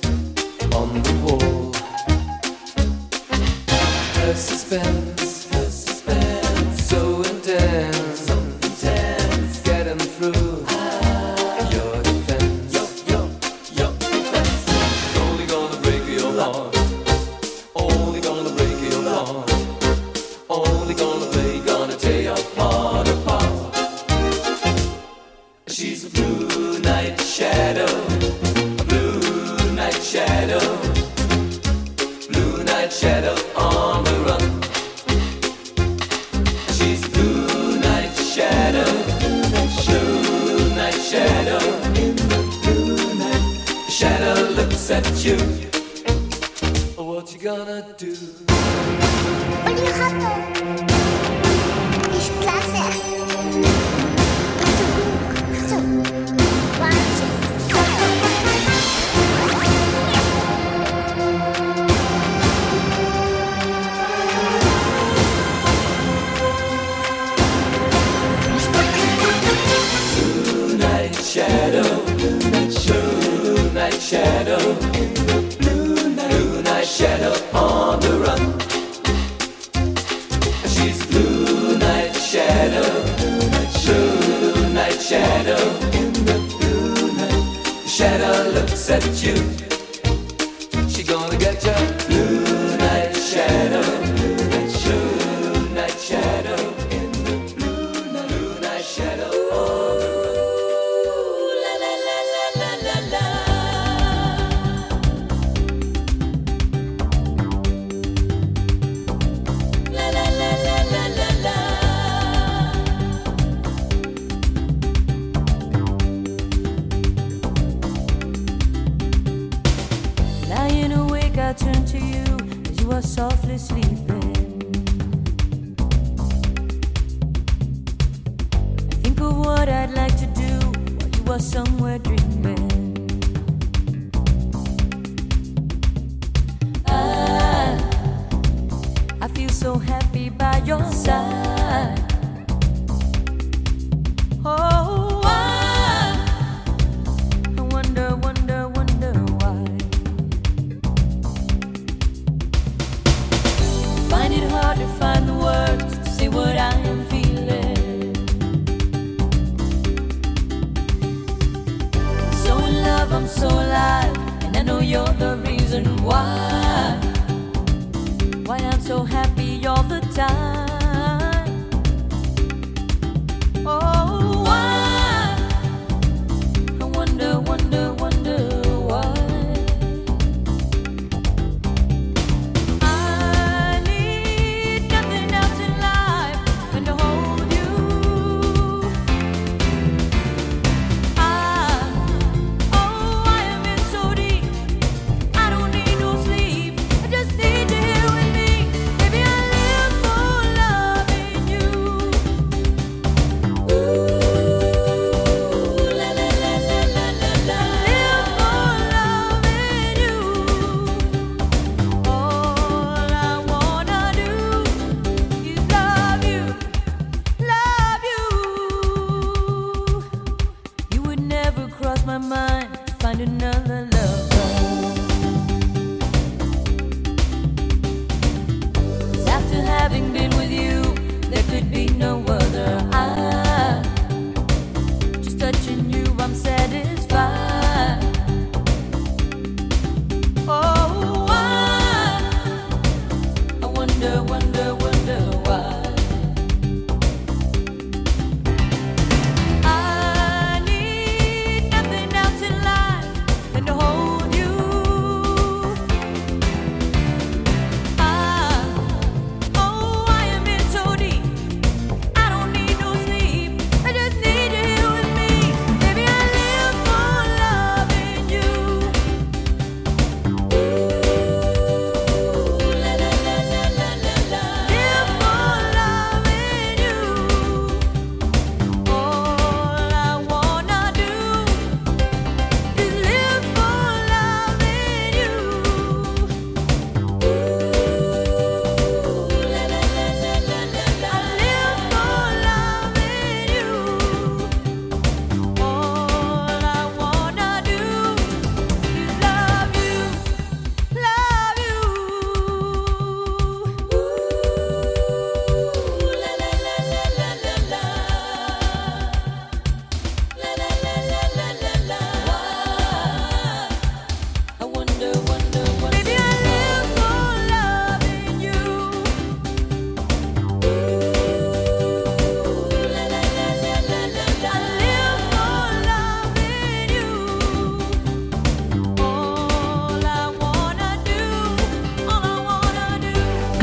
on 0.76 1.02
the 1.02 1.14
wall. 1.24 1.72
Her 4.14 4.34
suspense. 4.36 5.03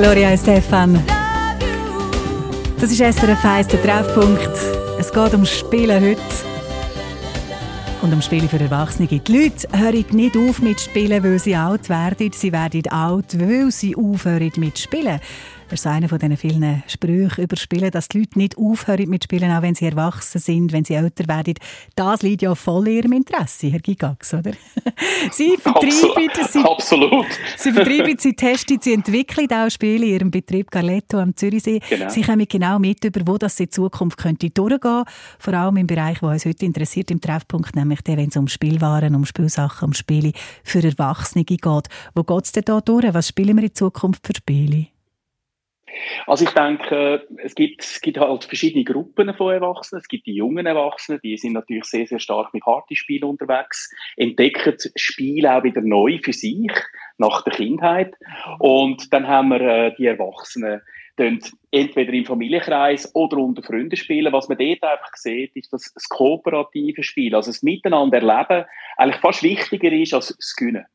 Gloria 0.02 0.36
Stefan. 0.36 1.00
Das 2.80 2.92
ist 2.92 2.98
SRF 2.98 3.46
1, 3.46 3.68
der 3.68 3.84
Treffpunkt. 3.84 4.50
Es 4.98 5.14
geht 5.14 5.32
ums 5.34 5.52
Spielen 5.52 6.04
heute. 6.04 6.22
Und 8.02 8.10
ums 8.10 8.26
Spielen 8.26 8.50
für 8.50 8.60
Erwachsene. 8.60 9.08
Die 9.08 9.22
Leute 9.32 9.68
hören 9.78 10.06
nicht 10.14 10.36
auf 10.36 10.60
mit 10.60 10.82
Spielen, 10.82 11.24
weil 11.24 11.38
sie 11.38 11.56
alt 11.56 11.88
werden. 11.88 12.32
Sie 12.34 12.52
werden 12.52 12.82
alt, 12.90 13.40
weil 13.40 13.70
sie 13.70 13.96
aufhören 13.96 14.52
mit 14.58 14.80
Spielen. 14.80 15.20
Das 15.72 15.80
ist 15.80 15.88
einer 15.88 16.10
von 16.10 16.20
diesen 16.20 16.36
vielen 16.36 16.84
Sprüchen 16.86 17.46
über 17.46 17.56
Spielen, 17.56 17.92
dass 17.92 18.10
die 18.10 18.20
Leute 18.20 18.38
nicht 18.38 18.58
aufhören 18.58 19.10
mit 19.10 19.24
Spielen, 19.24 19.50
auch 19.52 19.62
wenn 19.62 19.74
sie 19.74 19.86
erwachsen 19.86 20.40
sind, 20.40 20.74
wenn 20.74 20.84
sie 20.84 20.96
älter 20.96 21.26
werden. 21.30 21.54
Das 21.96 22.24
liegt 22.24 22.42
ja 22.42 22.54
voll 22.56 22.90
in 22.90 22.98
ihrem 22.98 23.14
Interesse, 23.14 23.68
Herr 23.68 23.80
Gigax, 23.80 24.34
oder? 24.34 24.52
sie 25.32 25.56
vertreiben, 25.56 26.30
sie, 26.52 26.60
Absolut. 26.60 27.26
sie 27.56 27.72
vertreiben, 27.72 28.18
sie 28.20 28.34
testen, 28.34 28.80
sie 28.82 28.92
entwickeln 28.92 29.48
auch 29.50 29.70
Spiele 29.70 30.08
in 30.08 30.12
ihrem 30.12 30.32
Betrieb 30.32 30.70
Galetto 30.70 31.20
am 31.20 31.38
Zürichsee. 31.38 31.80
Genau. 31.90 32.10
Sie 32.10 32.22
kommen 32.22 32.46
genau 32.50 32.78
mit, 32.78 33.06
über 33.06 33.26
wo 33.26 33.38
das 33.38 33.58
in 33.62 33.72
Zukunft 33.72 34.18
könnte 34.18 34.50
durchgehen. 34.50 35.06
Vor 35.40 35.54
allem 35.54 35.78
im 35.78 35.88
Bereich, 35.88 36.20
der 36.20 36.30
uns 36.32 36.44
heute 36.44 36.66
interessiert, 36.66 37.12
im 37.12 37.22
Treffpunkt, 37.22 37.78
nämlich 37.78 38.02
der, 38.02 38.18
wenn 38.18 38.28
es 38.28 38.36
um 38.36 38.50
Spielwaren, 38.50 39.16
um 39.16 39.24
Spielsachen, 39.24 39.86
um 39.86 39.94
Spiele 39.94 40.34
für 40.66 40.84
Erwachsene 40.84 41.46
geht. 41.46 41.64
Wo 41.64 42.24
geht 42.26 42.44
es 42.44 42.52
denn 42.52 42.64
da 42.66 42.82
durch? 42.82 43.14
Was 43.14 43.30
spielen 43.30 43.56
wir 43.56 43.64
in 43.64 43.74
Zukunft 43.74 44.28
für 44.28 44.36
Spiele? 44.36 44.88
Also 46.28 46.46
ich 46.46 46.52
denke, 46.52 47.28
es 47.44 47.56
gibt, 47.56 47.84
es 47.84 48.02
gibt 48.02 48.18
halt 48.18 48.44
verschiedene 48.44 48.84
Gruppen 48.84 49.34
von 49.34 49.54
Erwachsenen. 49.54 50.02
Es 50.02 50.08
gibt 50.08 50.26
die 50.26 50.36
jungen 50.36 50.66
Erwachsenen, 50.66 51.20
die 51.24 51.38
sind 51.38 51.54
natürlich 51.54 51.86
sehr, 51.86 52.08
sehr 52.08 52.20
stark 52.20 52.54
mit 52.54 52.64
Partyspielen 52.64 53.30
unterwegs, 53.30 53.94
entdecken 54.18 54.76
Spiele 54.96 55.56
auch 55.56 55.64
wieder 55.64 55.82
neu 55.82 56.20
für 56.24 56.34
sich, 56.34 56.72
nach 57.18 57.44
der 57.44 57.54
Kindheit. 57.54 58.16
Und 58.60 59.14
dann 59.14 59.28
haben 59.28 59.50
wir 59.50 59.62
äh, 59.62 59.96
die 59.98 60.08
Erwachsenen, 60.08 60.82
die 61.20 61.42
entweder 61.72 62.12
im 62.12 62.26
Familienkreis 62.26 63.10
oder 63.16 63.38
unter 63.38 63.64
Freunden 63.64 63.96
spielen. 63.96 64.32
Was 64.34 64.50
man 64.50 64.58
dort 64.58 64.84
einfach 64.84 65.16
sieht, 65.16 65.56
ist, 65.56 65.72
dass 65.72 65.92
das 65.94 66.04
kooperative 66.10 67.02
Spiel, 67.02 67.34
also 67.34 67.50
das 67.50 67.64
Miteinander 67.64 68.18
erleben, 68.18 68.66
eigentlich 68.98 69.22
fast 69.22 69.42
wichtiger 69.42 69.92
ist 69.92 70.14
als 70.14 70.36
das 70.36 70.56
Gewinnen. 70.56 70.86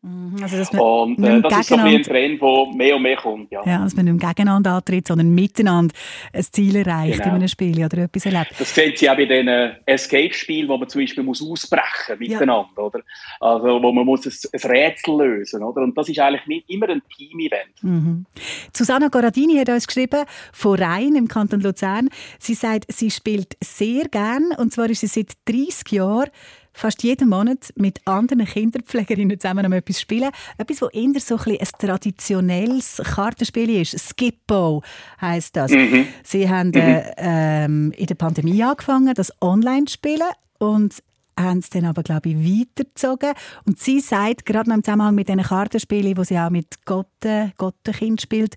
Also, 0.43 0.59
dass 0.59 0.73
man 0.73 0.83
Und 0.83 1.25
äh, 1.25 1.41
das 1.41 1.61
ist 1.61 1.69
so 1.69 1.77
ein, 1.77 1.87
ein 1.87 2.03
Trend, 2.03 2.43
der 2.43 2.67
mehr 2.75 2.97
und 2.97 3.03
mehr 3.03 3.17
kommt. 3.17 3.51
Ja. 3.51 3.63
Ja, 3.65 3.83
dass 3.83 3.97
man 3.97 4.05
nicht 4.05 4.21
gegeneinander 4.21 4.73
antritt, 4.75 5.09
sondern 5.09 5.31
miteinander 5.31 5.95
ein 6.33 6.43
Ziel 6.43 6.77
erreicht 6.77 7.17
Genau. 7.17 7.29
in 7.29 7.35
einem 7.37 7.49
Spiel 7.49 7.83
oder 7.85 7.99
etwas 7.99 8.27
erlebt. 8.27 8.53
Das 8.59 8.75
sehen 8.75 8.93
Sie 8.95 9.09
auch 9.09 9.17
bei 9.17 9.25
den 9.25 9.49
Escape-Spielen, 9.87 10.69
wo 10.69 10.77
man 10.77 10.89
zum 10.89 11.01
Beispiel 11.01 11.25
muss 11.25 11.43
ausbrechen 11.43 12.19
miteinander, 12.19 12.85
oder? 12.85 13.01
Also, 13.41 13.83
wo 13.83 13.93
man 13.93 14.05
muss 14.05 14.27
ein, 14.27 14.33
ein 14.53 14.71
Rätsel 14.71 15.17
lösen, 15.17 15.63
oder? 15.63 15.83
Und 15.83 15.97
das 15.97 16.09
ist 16.09 16.19
eigentlich 16.19 16.47
nicht 16.47 16.69
immer 16.69 16.89
ein 16.91 17.03
Team-Event. 17.17 17.83
Mhm. 17.83 18.27
Susanna 18.73 19.09
Goradini 19.09 19.57
hat 19.57 19.71
uns 19.71 19.87
geschrieben, 19.87 20.25
von 20.67 20.81
Rhein 20.81 21.15
im 21.15 21.29
Kanton 21.29 21.61
Luzern. 21.61 22.09
Sie 22.41 22.55
sagt, 22.55 22.93
sie 22.93 23.13
spielt 23.13 23.57
sehr 23.63 24.07
gern, 24.09 24.51
und 24.59 24.73
zwar 24.73 24.91
ist 24.91 25.03
sie 25.03 25.07
seit 25.07 25.35
30 25.45 25.93
Jahren 25.93 26.29
fast 26.73 27.05
jeden 27.05 27.29
Monat 27.29 27.73
mit 27.77 28.01
anderen 28.05 28.45
Kinderpflegerinnen 28.45 29.39
zusammen 29.39 29.65
am 29.65 29.73
etwas 29.73 30.01
spielen. 30.01 30.31
Etwas, 30.59 30.81
das 30.81 30.93
eher 30.93 31.21
so 31.21 31.37
ein, 31.37 31.57
ein 31.57 31.69
traditionelles 31.79 33.01
Kartenspiel 33.15 33.81
ist. 33.81 33.97
Skippo 33.97 34.83
heisst 35.21 35.55
das. 35.55 35.71
Mhm. 35.71 36.09
Sie 36.25 36.51
haben 36.51 36.75
äh, 36.75 37.13
ähm, 37.17 37.93
in 37.97 38.07
der 38.07 38.17
Pandemie 38.17 38.61
angefangen, 38.65 39.15
das 39.15 39.33
online 39.41 39.85
zu 39.85 39.95
spielen 39.95 40.33
und 40.59 40.97
haben 41.39 41.59
es 41.59 41.71
dann 41.71 41.85
aber, 41.85 42.03
glaube 42.03 42.31
ich, 42.31 42.37
weitergezogen. 42.37 43.33
Und 43.65 43.79
sie 43.79 44.01
sagt, 44.01 44.47
gerade 44.47 44.71
noch 44.71 44.77
im 44.77 44.85
Zusammenhang 44.85 45.15
mit 45.15 45.29
diesen 45.29 45.43
Kartenspielen, 45.43 46.17
wo 46.17 46.25
sie 46.25 46.39
auch 46.39 46.51
mit 46.51 46.85
Gotten, 46.85 47.53
Gottenkind 47.59 48.23
spielt, 48.23 48.55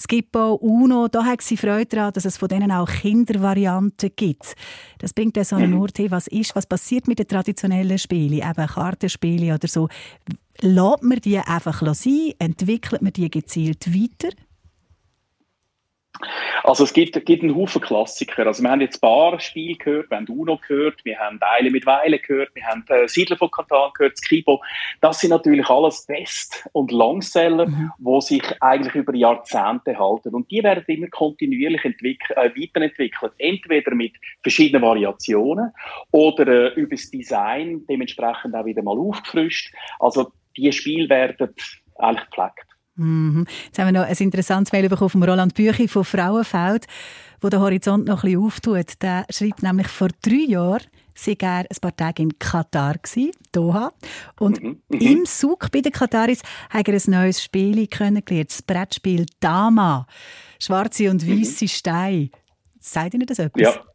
Skippo, 0.00 0.54
Uno, 0.54 1.08
da 1.08 1.24
hat 1.24 1.42
sie 1.42 1.56
Freude 1.56 1.96
daran, 1.96 2.12
dass 2.12 2.24
es 2.24 2.36
von 2.36 2.48
denen 2.48 2.70
auch 2.70 2.88
Kindervarianten 2.88 4.10
gibt. 4.14 4.54
Das 4.98 5.12
bringt 5.12 5.36
dann 5.36 5.44
so 5.44 5.56
einen 5.56 5.74
Ort 5.74 5.96
hin, 5.96 6.10
was 6.10 6.26
ist, 6.28 6.54
was 6.54 6.66
passiert 6.66 7.08
mit 7.08 7.18
den 7.18 7.28
traditionellen 7.28 7.98
Spielen, 7.98 8.48
eben 8.48 8.66
Kartenspiele 8.66 9.54
oder 9.54 9.68
so. 9.68 9.88
Lässt 10.60 11.02
man 11.02 11.20
die 11.20 11.38
einfach 11.38 11.82
sein? 11.94 12.32
Entwickelt 12.38 13.02
man 13.02 13.12
die 13.12 13.30
gezielt 13.30 13.92
weiter? 13.92 14.34
Also 16.64 16.84
es 16.84 16.92
gibt, 16.92 17.24
gibt 17.24 17.42
einen 17.42 17.54
Haufen 17.56 17.80
Klassiker. 17.80 18.46
Also 18.46 18.62
wir 18.62 18.70
haben 18.70 18.80
jetzt 18.80 18.96
ein 18.96 19.08
paar 19.08 19.40
Spiele 19.40 19.76
gehört, 19.76 20.10
wir 20.10 20.18
haben 20.18 20.26
Uno 20.28 20.58
gehört, 20.66 21.04
wir 21.04 21.18
haben 21.18 21.38
Eile 21.40 21.70
mit 21.70 21.86
Weile 21.86 22.18
gehört, 22.18 22.54
wir 22.54 22.64
haben 22.64 22.84
äh, 22.88 23.08
Siedler 23.08 23.36
von 23.36 23.50
Katan 23.50 23.90
gehört, 23.94 24.18
Skibo. 24.18 24.62
Das 25.00 25.20
sind 25.20 25.30
natürlich 25.30 25.68
alles 25.68 26.06
Best- 26.06 26.68
und 26.72 26.92
Longseller, 26.92 27.66
die 27.98 28.20
sich 28.20 28.42
eigentlich 28.60 28.94
über 28.94 29.14
Jahrzehnte 29.14 29.98
halten. 29.98 30.34
Und 30.34 30.50
die 30.50 30.62
werden 30.62 30.84
immer 30.86 31.08
kontinuierlich 31.08 31.82
entwick- 31.82 32.30
äh, 32.36 32.50
weiterentwickelt. 32.54 33.32
Entweder 33.38 33.94
mit 33.94 34.14
verschiedenen 34.42 34.82
Variationen 34.82 35.72
oder 36.10 36.46
äh, 36.46 36.80
über 36.80 36.96
das 36.96 37.10
Design 37.10 37.84
dementsprechend 37.88 38.54
auch 38.54 38.64
wieder 38.64 38.82
mal 38.82 38.98
aufgefrischt. 38.98 39.74
Also 39.98 40.32
die 40.56 40.72
Spiele 40.72 41.08
werden 41.08 41.54
eigentlich 41.96 42.26
gepflegt. 42.30 42.66
Mhm. 43.00 43.46
Jetzt 43.64 43.78
haben 43.78 43.86
wir 43.86 44.00
noch 44.00 44.06
ein 44.06 44.16
interessantes 44.16 44.72
Mail 44.72 44.88
bekommen 44.88 45.10
von 45.10 45.22
Roland 45.22 45.54
Büchi 45.54 45.88
von 45.88 46.04
Frauenfeld, 46.04 46.86
wo 47.40 47.48
der 47.48 47.60
Horizont 47.60 48.06
noch 48.06 48.22
ein 48.22 48.32
bisschen 48.32 48.44
auftut. 48.44 49.02
Der 49.02 49.24
schreibt 49.30 49.62
nämlich, 49.62 49.88
vor 49.88 50.08
drei 50.20 50.44
Jahren 50.46 50.82
sei 51.14 51.36
er 51.40 51.60
ein 51.60 51.80
paar 51.80 51.96
Tage 51.96 52.22
in 52.22 52.38
Katar 52.38 52.96
gsi, 52.98 53.32
Doha. 53.52 53.92
Und 54.38 54.60
im 54.90 55.24
Zug 55.24 55.70
bei 55.70 55.80
den 55.80 55.92
Kataris 55.92 56.42
hat 56.68 56.88
er 56.88 56.94
ein 56.94 57.02
neues 57.06 57.42
Spiel 57.42 57.86
kennengelernt, 57.86 58.50
das 58.50 58.62
Brettspiel 58.62 59.26
Dama. 59.40 60.06
Schwarze 60.58 61.10
und 61.10 61.26
weiße 61.26 61.68
Steine. 61.68 62.30
Sagt 62.80 63.14
Ihnen 63.14 63.26
das 63.26 63.38
etwas? 63.38 63.62
Ja. 63.62 63.89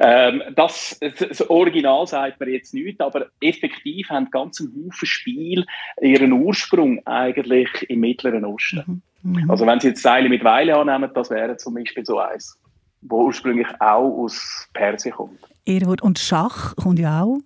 Ähm, 0.00 0.42
das, 0.56 0.98
das 1.00 1.48
Original 1.48 2.06
sagt 2.06 2.40
man 2.40 2.48
jetzt 2.48 2.74
nicht, 2.74 3.00
aber 3.00 3.26
effektiv 3.40 4.08
haben 4.10 4.30
ganz 4.30 4.60
einen 4.60 4.86
Haufen 4.86 5.06
Spiel 5.06 5.64
ihren 6.00 6.32
Ursprung 6.32 7.04
eigentlich 7.06 7.68
im 7.88 8.00
Mittleren 8.00 8.44
Osten. 8.44 9.02
Mhm. 9.22 9.50
Also 9.50 9.66
wenn 9.66 9.80
Sie 9.80 9.88
jetzt 9.88 10.02
Seile 10.02 10.28
mit 10.28 10.44
Weile 10.44 10.76
annehmen, 10.76 11.10
das 11.14 11.30
wäre 11.30 11.56
zum 11.56 11.74
Beispiel 11.74 12.04
so 12.04 12.18
eins, 12.18 12.58
wo 13.02 13.24
ursprünglich 13.24 13.68
auch 13.80 14.24
aus 14.24 14.68
Persien 14.72 15.14
kommt. 15.14 15.38
Ehrwort. 15.64 16.02
Und 16.02 16.18
Schach 16.18 16.76
kommt 16.76 16.98
ja 16.98 17.22
auch 17.22 17.38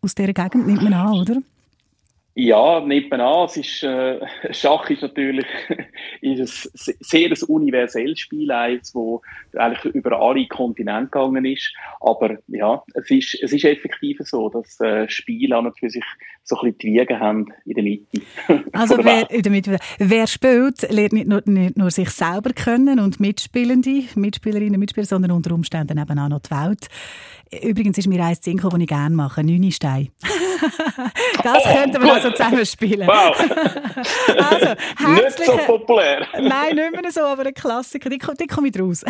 aus 0.00 0.14
dieser 0.14 0.32
Gegend, 0.32 0.66
nimmt 0.66 0.82
man 0.82 0.92
an, 0.92 1.14
oder? 1.14 1.36
Ja, 2.34 2.80
nimmt 2.80 3.10
man 3.10 3.20
an. 3.20 3.44
Es 3.44 3.56
ist, 3.58 3.82
äh, 3.82 4.18
Schach 4.52 4.88
ist 4.88 5.02
natürlich 5.02 5.46
ist 6.22 6.66
ein 6.88 6.94
sehr 7.00 7.28
ein 7.28 7.42
universelles 7.48 8.20
Spiel, 8.20 8.50
eins, 8.50 8.92
das 8.92 9.60
eigentlich 9.60 9.94
über 9.94 10.18
alle 10.18 10.46
Kontinente 10.46 11.10
gegangen 11.10 11.44
ist. 11.44 11.74
Aber 12.00 12.38
ja, 12.48 12.82
es 12.94 13.10
ist, 13.10 13.42
es 13.42 13.52
ist 13.52 13.64
effektiv 13.64 14.18
so, 14.22 14.48
dass 14.48 14.80
äh, 14.80 15.08
Spiele 15.10 15.56
an 15.56 15.66
und 15.66 15.78
für 15.78 15.90
sich 15.90 16.04
so 16.42 16.56
ein 16.56 16.72
bisschen 16.72 16.78
die 16.78 17.00
Wiege 17.00 17.20
haben 17.20 17.52
in 17.66 17.74
der 17.74 17.84
Mitte. 17.84 18.22
Also 18.72 18.96
Von 18.96 19.04
der 19.04 19.26
wer, 19.28 19.42
damit, 19.42 19.70
wer 19.98 20.26
spielt, 20.26 20.90
lernt 20.90 21.12
nicht 21.12 21.28
nur, 21.28 21.42
nicht 21.44 21.76
nur 21.76 21.90
sich 21.90 22.10
selber 22.10 22.52
kennen 22.52 22.98
und 22.98 23.20
Mitspielende, 23.20 24.04
Mitspielerinnen 24.14 24.74
und 24.74 24.80
Mitspieler, 24.80 25.06
sondern 25.06 25.32
unter 25.32 25.52
Umständen 25.52 25.98
eben 25.98 26.18
auch 26.18 26.28
noch 26.28 26.40
die 26.40 26.50
Welt. 26.50 26.88
Übrigens 27.60 27.98
ist 27.98 28.08
mir 28.08 28.24
eins 28.24 28.42
Sinn 28.42 28.56
gekommen, 28.56 28.80
das 28.80 28.82
ich 28.82 28.88
gerne 28.88 29.14
mache, 29.14 29.44
Neunestein. 29.44 30.08
das 31.42 31.64
könnten 31.64 32.02
wir 32.02 32.14
also 32.14 32.30
zusammen 32.30 32.64
spielen. 32.64 33.06
Wow. 33.06 33.36
also, 34.50 35.12
Nicht 35.12 35.44
so 35.44 35.56
populär. 35.66 36.26
Nein, 36.40 36.76
nicht 36.76 36.92
mehr 36.92 37.12
so, 37.12 37.20
aber 37.20 37.46
ein 37.46 37.54
Klassiker, 37.54 38.08
die, 38.08 38.18
die 38.18 38.46
komme 38.46 38.68
ich 38.68 38.80
raus. 38.80 39.04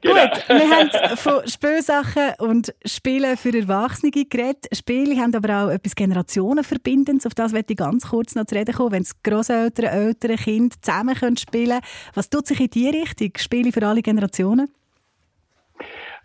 Genau. 0.00 0.14
Gut, 0.14 0.44
wir 0.48 0.70
haben 0.70 1.16
von 1.16 1.46
Spielsachen 1.48 2.34
und 2.38 2.74
Spielen 2.84 3.36
für 3.36 3.56
Erwachsene 3.56 4.10
geredet. 4.12 4.66
Spiele 4.72 5.20
haben 5.20 5.34
aber 5.34 5.64
auch 5.64 5.70
etwas 5.70 5.94
Generationenverbindendes. 5.94 7.26
Auf 7.26 7.34
das 7.34 7.52
möchte 7.52 7.72
ich 7.72 7.78
ganz 7.78 8.08
kurz 8.08 8.34
noch 8.34 8.46
zu 8.46 8.54
reden 8.54 8.74
kommen. 8.74 8.92
Wenn 8.92 9.02
es 9.02 9.20
Grosseltern, 9.22 9.86
Eltern, 9.86 10.36
Kinder 10.36 10.76
zusammen 10.80 11.14
können 11.14 11.36
spielen 11.36 11.80
was 12.14 12.30
tut 12.30 12.46
sich 12.46 12.60
in 12.60 12.70
die 12.70 12.88
Richtung? 12.88 13.30
Spiele 13.36 13.72
für 13.72 13.86
alle 13.86 14.02
Generationen? 14.02 14.68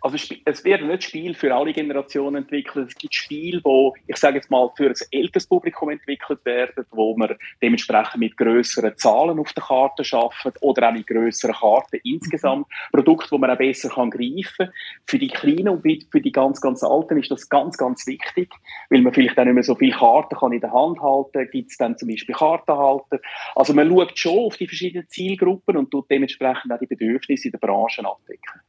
Also 0.00 0.16
es 0.44 0.64
werden 0.64 0.88
nicht 0.88 1.04
Spiele 1.04 1.34
für 1.34 1.54
alle 1.54 1.72
Generationen 1.72 2.42
entwickelt. 2.42 2.88
Es 2.88 2.94
gibt 2.94 3.14
Spiele, 3.14 3.60
wo 3.64 3.94
ich 4.06 4.16
sage 4.16 4.36
jetzt 4.36 4.50
mal 4.50 4.70
für 4.76 4.88
ein 4.88 4.94
älteres 5.10 5.46
Publikum 5.46 5.90
entwickelt 5.90 6.44
werden, 6.44 6.84
wo 6.90 7.16
man 7.16 7.36
dementsprechend 7.60 8.18
mit 8.18 8.36
größeren 8.36 8.96
Zahlen 8.96 9.38
auf 9.38 9.52
der 9.52 9.64
Karte 9.64 10.04
schafft 10.04 10.46
oder 10.60 10.88
auch 10.88 10.92
mit 10.92 11.06
größeren 11.06 11.54
Karten 11.54 12.00
insgesamt. 12.04 12.66
Produkte, 12.92 13.32
wo 13.32 13.38
man 13.38 13.50
auch 13.50 13.58
besser 13.58 13.88
kann 13.88 14.10
greifen. 14.10 14.72
Für 15.06 15.18
die 15.18 15.28
Kleinen 15.28 15.68
und 15.68 15.82
für 16.10 16.20
die 16.20 16.32
ganz 16.32 16.60
ganz 16.60 16.82
Alten 16.84 17.18
ist 17.18 17.30
das 17.30 17.48
ganz 17.48 17.76
ganz 17.76 18.06
wichtig, 18.06 18.50
weil 18.90 19.02
man 19.02 19.12
vielleicht 19.12 19.38
auch 19.38 19.44
nicht 19.44 19.54
mehr 19.54 19.62
so 19.64 19.74
viele 19.74 19.96
Karten 19.96 20.36
kann 20.36 20.52
in 20.52 20.60
der 20.60 20.72
Hand 20.72 21.00
halten. 21.00 21.48
Gibt 21.50 21.72
es 21.72 21.76
dann 21.76 21.98
zum 21.98 22.08
Beispiel 22.08 22.34
Kartenhalter? 22.34 23.18
Also 23.56 23.74
man 23.74 23.88
schaut 23.88 24.18
schon 24.18 24.38
auf 24.38 24.56
die 24.56 24.68
verschiedenen 24.68 25.08
Zielgruppen 25.08 25.76
und 25.76 25.90
tut 25.90 26.08
dementsprechend 26.10 26.72
auch 26.72 26.78
die 26.78 26.86
Bedürfnisse 26.86 27.48
in 27.48 27.52
der 27.52 27.58
Branche 27.58 28.04
abdecken. 28.04 28.60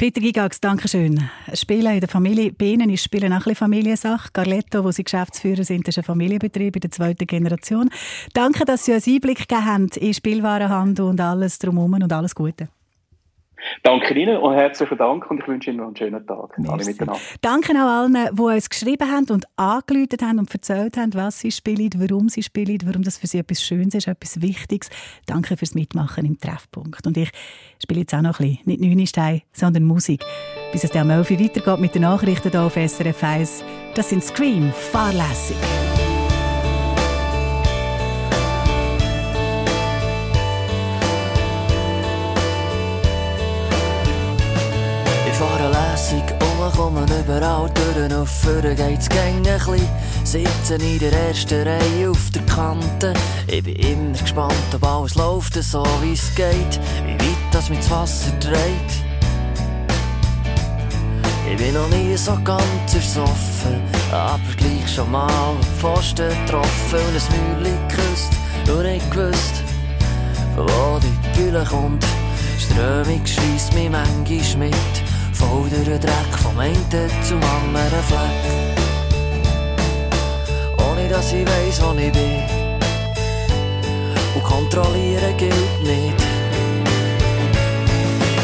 Peter 0.00 0.22
Gigax, 0.22 0.62
danke 0.62 0.88
schön. 0.88 1.28
Spielen 1.52 1.92
in 1.92 2.00
der 2.00 2.08
Familie 2.08 2.52
Bienen 2.52 2.88
ist 2.88 3.04
Spielen 3.04 3.34
auch 3.34 3.36
ein 3.36 3.42
bisschen 3.42 3.56
Familiensache. 3.56 4.30
Carletto, 4.32 4.82
wo 4.82 4.90
Sie 4.90 5.04
Geschäftsführer 5.04 5.62
sind, 5.62 5.86
ist 5.88 5.98
ein 5.98 6.04
Familienbetrieb 6.04 6.74
in 6.76 6.80
der 6.80 6.90
zweiten 6.90 7.26
Generation. 7.26 7.90
Danke, 8.32 8.64
dass 8.64 8.86
Sie 8.86 8.94
uns 8.94 9.06
Einblick 9.06 9.46
gegeben 9.46 9.66
haben 9.66 9.88
in 9.96 10.14
Spielwarenhandel 10.14 11.04
und 11.04 11.20
alles 11.20 11.58
drumherum 11.58 11.92
und 11.92 12.10
alles 12.10 12.34
Gute. 12.34 12.70
Danke 13.82 14.14
Ihnen 14.14 14.36
und 14.38 14.54
herzlichen 14.54 14.98
Dank 14.98 15.30
und 15.30 15.40
ich 15.40 15.48
wünsche 15.48 15.70
Ihnen 15.70 15.78
noch 15.78 15.86
einen 15.86 15.96
schönen 15.96 16.26
Tag. 16.26 16.58
Alle. 16.68 17.18
Danke 17.40 17.72
auch 17.72 17.88
allen, 17.88 18.28
die 18.32 18.40
uns 18.40 18.68
geschrieben 18.68 19.10
haben 19.10 19.26
und 19.30 19.44
angeläutet 19.56 20.22
haben 20.22 20.38
und 20.38 20.52
erzählt 20.52 20.96
haben, 20.96 21.14
was 21.14 21.40
sie 21.40 21.50
spielen, 21.50 21.90
warum 21.96 22.28
sie 22.28 22.42
spielen, 22.42 22.78
warum 22.84 23.02
das 23.02 23.18
für 23.18 23.26
sie 23.26 23.38
etwas 23.38 23.62
Schönes 23.62 23.94
ist, 23.94 24.08
etwas 24.08 24.42
Wichtiges. 24.42 24.90
Danke 25.26 25.56
fürs 25.56 25.74
Mitmachen 25.74 26.24
im 26.24 26.38
Treffpunkt. 26.38 27.06
Und 27.06 27.16
ich 27.16 27.30
spiele 27.82 28.00
jetzt 28.00 28.14
auch 28.14 28.22
noch 28.22 28.40
ein 28.40 28.46
bisschen, 28.46 28.62
nicht 28.66 28.80
Neunestein, 28.80 29.42
sondern 29.52 29.84
Musik. 29.84 30.24
Bis 30.72 30.84
es 30.84 30.90
dann 30.90 31.10
am 31.10 31.18
11 31.18 31.30
Uhr 31.30 31.40
weitergeht 31.40 31.80
mit 31.80 31.94
den 31.94 32.02
Nachrichten 32.02 32.50
hier 32.50 32.62
auf 32.62 32.74
SRF 32.74 33.22
1. 33.22 33.64
Das 33.94 34.10
sind 34.10 34.22
Scream, 34.22 34.70
fahrlässig. 34.72 35.56
Komme 46.94 47.06
überall 47.20 47.70
durch 47.70 48.18
und 48.18 48.28
vorne 48.28 48.74
geht's 48.74 49.08
gänge 49.08 49.58
chli. 49.58 49.80
Sitze 50.24 50.74
in 50.74 50.98
der 50.98 51.12
ersten 51.12 51.66
Reihe 51.66 52.10
auf 52.10 52.30
der 52.30 52.42
Kante. 52.42 53.14
Ich 53.46 53.62
bin 53.62 53.76
immer 53.76 54.18
gespannt, 54.18 54.74
ob 54.74 54.84
alles 54.84 55.14
läuft 55.14 55.54
so 55.54 55.84
wie 56.02 56.12
es 56.12 56.34
geht. 56.34 56.80
Wie 57.06 57.14
weit 57.14 57.52
das 57.52 57.70
mit 57.70 57.90
Wasser 57.90 58.32
dreht. 58.40 58.92
Ich 61.50 61.56
bin 61.56 61.74
noch 61.74 61.88
nie 61.88 62.16
so 62.16 62.38
ganz 62.44 62.94
ersoffen, 62.94 63.82
aber 64.12 64.40
gleich 64.56 64.94
schon 64.94 65.10
mal 65.10 65.56
Pfosten 65.78 66.28
getroffen 66.28 67.00
und 67.08 67.16
ein 67.16 67.64
Mäuerchen 67.64 67.88
geküsst 67.88 68.32
und 68.68 68.82
nicht 68.84 69.10
gewusst, 69.10 69.64
von 70.54 70.68
wo 70.68 71.00
die 71.00 71.38
Gülle 71.38 71.64
kommt. 71.68 72.04
Strömung 72.58 73.26
schreisst 73.26 73.74
mich 73.74 73.90
manchmal 73.90 74.68
mit, 74.68 75.09
voll 75.40 75.70
Dreck 75.70 76.32
vom 76.42 76.58
einen 76.58 76.76
zum 77.22 77.40
anderen 77.42 78.04
Fleck. 78.08 78.40
Ohne 80.86 81.08
dass 81.08 81.32
ich 81.32 81.46
weiss, 81.46 81.80
wo 81.82 81.92
ich 81.98 82.12
bin. 82.12 82.42
Und 84.34 84.44
kontrollieren 84.44 85.36
gilt 85.38 85.82
nicht. 85.82 86.20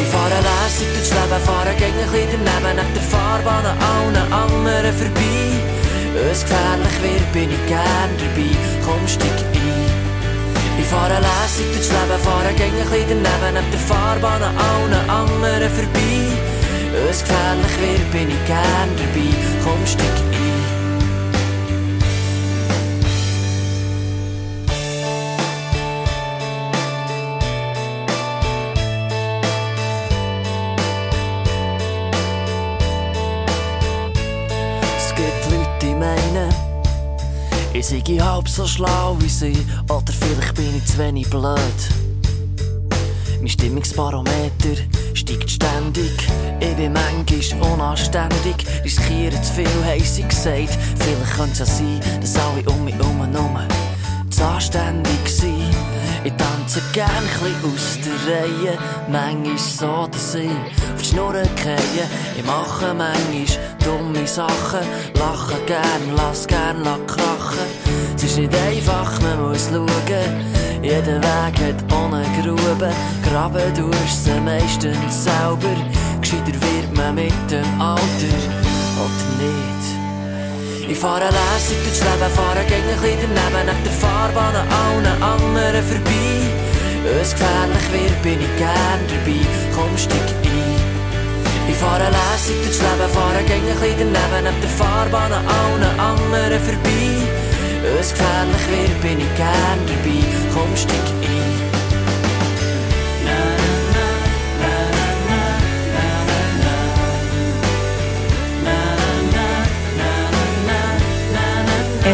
Ich 0.01 0.09
fahre 0.09 0.39
lässig 0.49 0.89
durchs 0.95 1.11
Leben, 1.11 1.41
fahre 1.45 1.75
gegen 1.75 2.01
ein 2.01 2.11
bisschen 2.11 2.41
daneben, 2.45 2.77
neben 2.77 2.95
der 2.95 3.03
Fahrbahn 3.03 3.67
an 3.67 3.79
allen 3.93 4.33
anderen 4.33 4.95
vorbei. 4.95 5.47
Wenn's 6.15 6.43
gefährlich 6.43 6.97
wird, 7.03 7.33
bin 7.33 7.51
ich 7.51 7.67
gern 7.67 8.11
dabei, 8.21 8.51
komm 8.87 9.07
steig 9.07 9.39
ein. 9.53 10.81
Ich 10.81 10.87
fahre 10.87 11.19
lässig 11.21 11.67
durchs 11.73 11.91
Leben, 11.91 12.19
fahre 12.23 12.53
gegen 12.55 12.81
ein 12.81 12.89
bisschen 12.89 13.23
daneben, 13.23 13.55
neben 13.55 13.71
der 13.71 13.81
Fahrbahn 13.81 14.43
an 14.43 14.57
allen 14.57 15.11
anderen 15.11 15.71
vorbei. 15.71 16.56
Wenn's 16.97 17.21
gefährlich 17.21 17.79
wird, 17.79 18.11
bin 18.11 18.29
ich 18.31 18.47
gern 18.47 18.91
dabei, 18.97 19.29
komm 19.63 19.87
steig 19.87 20.07
ein. 20.07 20.47
Es 34.97 35.15
gibt 35.15 35.51
Leute, 35.51 35.69
die 35.83 35.95
meinen, 35.95 36.55
ich 37.75 37.87
sei 37.87 38.01
halb 38.01 38.49
so 38.49 38.67
schlau 38.67 39.17
wie 39.21 39.29
sie, 39.29 39.67
oder 39.91 40.13
vielleicht 40.13 40.55
bin 40.55 40.77
ich 40.79 40.85
zu 40.87 40.99
wenig 40.99 41.29
blöd. 41.29 41.59
Mein 43.39 43.49
Stimmungsbarometer 43.49 44.77
steigt 45.27 45.51
ständig, 45.51 46.13
ich 46.61 46.77
bin 46.77 46.93
manchmal 46.93 47.73
unanständig, 47.73 48.65
riskiere 48.85 49.41
zu 49.43 49.55
viel, 49.55 49.67
haben 49.85 50.29
gesagt. 50.29 50.79
Vielleicht 50.99 51.37
könnte 51.37 51.53
es 51.53 51.59
ja 51.59 51.67
sein, 51.67 52.21
dass 52.21 52.37
alle 52.37 52.63
um 52.71 52.85
mich 52.85 52.95
herum 52.95 53.31
nur 53.33 54.31
zu 54.31 54.45
anständig 54.45 55.27
sind. 55.27 55.75
Ich 56.25 56.33
tanze 56.35 56.81
gern 56.93 57.09
chli 57.39 57.53
aus 57.65 57.99
der 58.05 58.35
Reihe, 58.35 58.79
manchmal 59.11 59.59
so, 59.59 60.07
dass 60.11 60.35
ich 60.35 60.49
auf 60.49 61.01
die 61.01 61.05
Schnur 61.05 61.33
gehe. 61.33 62.07
Ich 62.37 62.45
mache 62.45 62.95
manchmal 62.95 63.47
dumme 63.85 64.27
Sachen, 64.27 64.87
lache 65.15 65.57
gern, 65.67 66.17
lass 66.17 66.47
gern 66.47 66.83
krachen. 67.07 67.86
Es 68.17 68.25
ist 68.25 68.39
nicht 68.39 68.55
einfach, 68.55 69.21
man 69.21 69.51
muss 69.51 69.69
schauen. 69.69 69.87
Jeder 70.83 71.21
Weg 71.21 71.55
hat 71.61 71.93
ohne 71.93 72.25
Grube, 72.41 72.91
graben 73.23 73.75
tust 73.75 74.25
sie 74.25 74.41
meistens 74.41 75.25
selber. 75.25 75.77
Gescheiter 76.23 76.57
wird 76.65 76.97
man 76.97 77.15
mit 77.15 77.35
dem 77.51 77.81
Alter, 77.81 78.41
oder 78.97 79.27
nicht? 79.37 80.91
Ich 80.91 80.99
fahre 80.99 81.29
lässig 81.29 81.77
durchs 81.85 82.01
Leben, 82.01 82.33
fahre 82.35 82.65
gegen 82.65 82.89
ein 82.89 83.01
bisschen 83.03 83.31
daneben, 83.37 83.67
neben 83.69 83.85
der 83.85 83.93
Fahrbahn 83.93 84.57
an 84.57 84.69
allen 84.73 85.23
anderen 85.23 85.85
vorbei. 85.85 86.41
Wenn's 87.05 87.33
gefährlich 87.33 87.87
wird, 87.93 88.23
bin 88.23 88.41
ich 88.41 88.57
gern 88.57 89.01
dabei, 89.13 89.45
komm 89.77 89.93
steig 89.99 90.17
ein. 90.43 91.69
Ich 91.69 91.77
fahre 91.77 92.09
lässig 92.09 92.57
durchs 92.65 92.81
Leben, 92.81 93.13
fahre 93.13 93.43
gegen 93.45 93.69
ein 93.69 93.77
bisschen 93.77 94.09
daneben, 94.15 94.45
neben 94.49 94.61
der 94.63 94.71
Fahrbahn 94.71 95.33
an 95.33 95.45
allen 95.45 96.01
anderen 96.01 96.61
vorbei. 96.65 97.36
Wenn's 97.95 98.11
gefährlich 98.11 98.69
wird, 98.69 99.01
bin 99.01 99.21
ich 99.21 99.37
gern 99.37 99.79
dabei, 99.87 100.25
komm 100.53 100.77
steig 100.77 100.95
ein. 100.95 101.47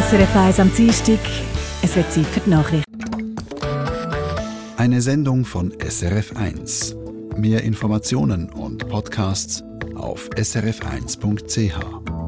SRF 0.03 0.37
1 0.37 0.61
am 0.61 0.75
Dienstag. 0.75 1.19
Es 1.83 1.97
wird 1.97 2.13
Zeit 2.13 2.27
für 2.27 2.41
die 2.41 2.51
Nachrichten. 2.51 2.93
Eine 4.77 5.01
Sendung 5.01 5.45
von 5.45 5.73
SRF1. 5.73 6.97
Mehr 7.37 7.63
Informationen 7.63 8.51
und 8.51 8.89
Podcasts 8.89 9.63
auf 9.95 10.29
srf1.ch. 10.31 12.22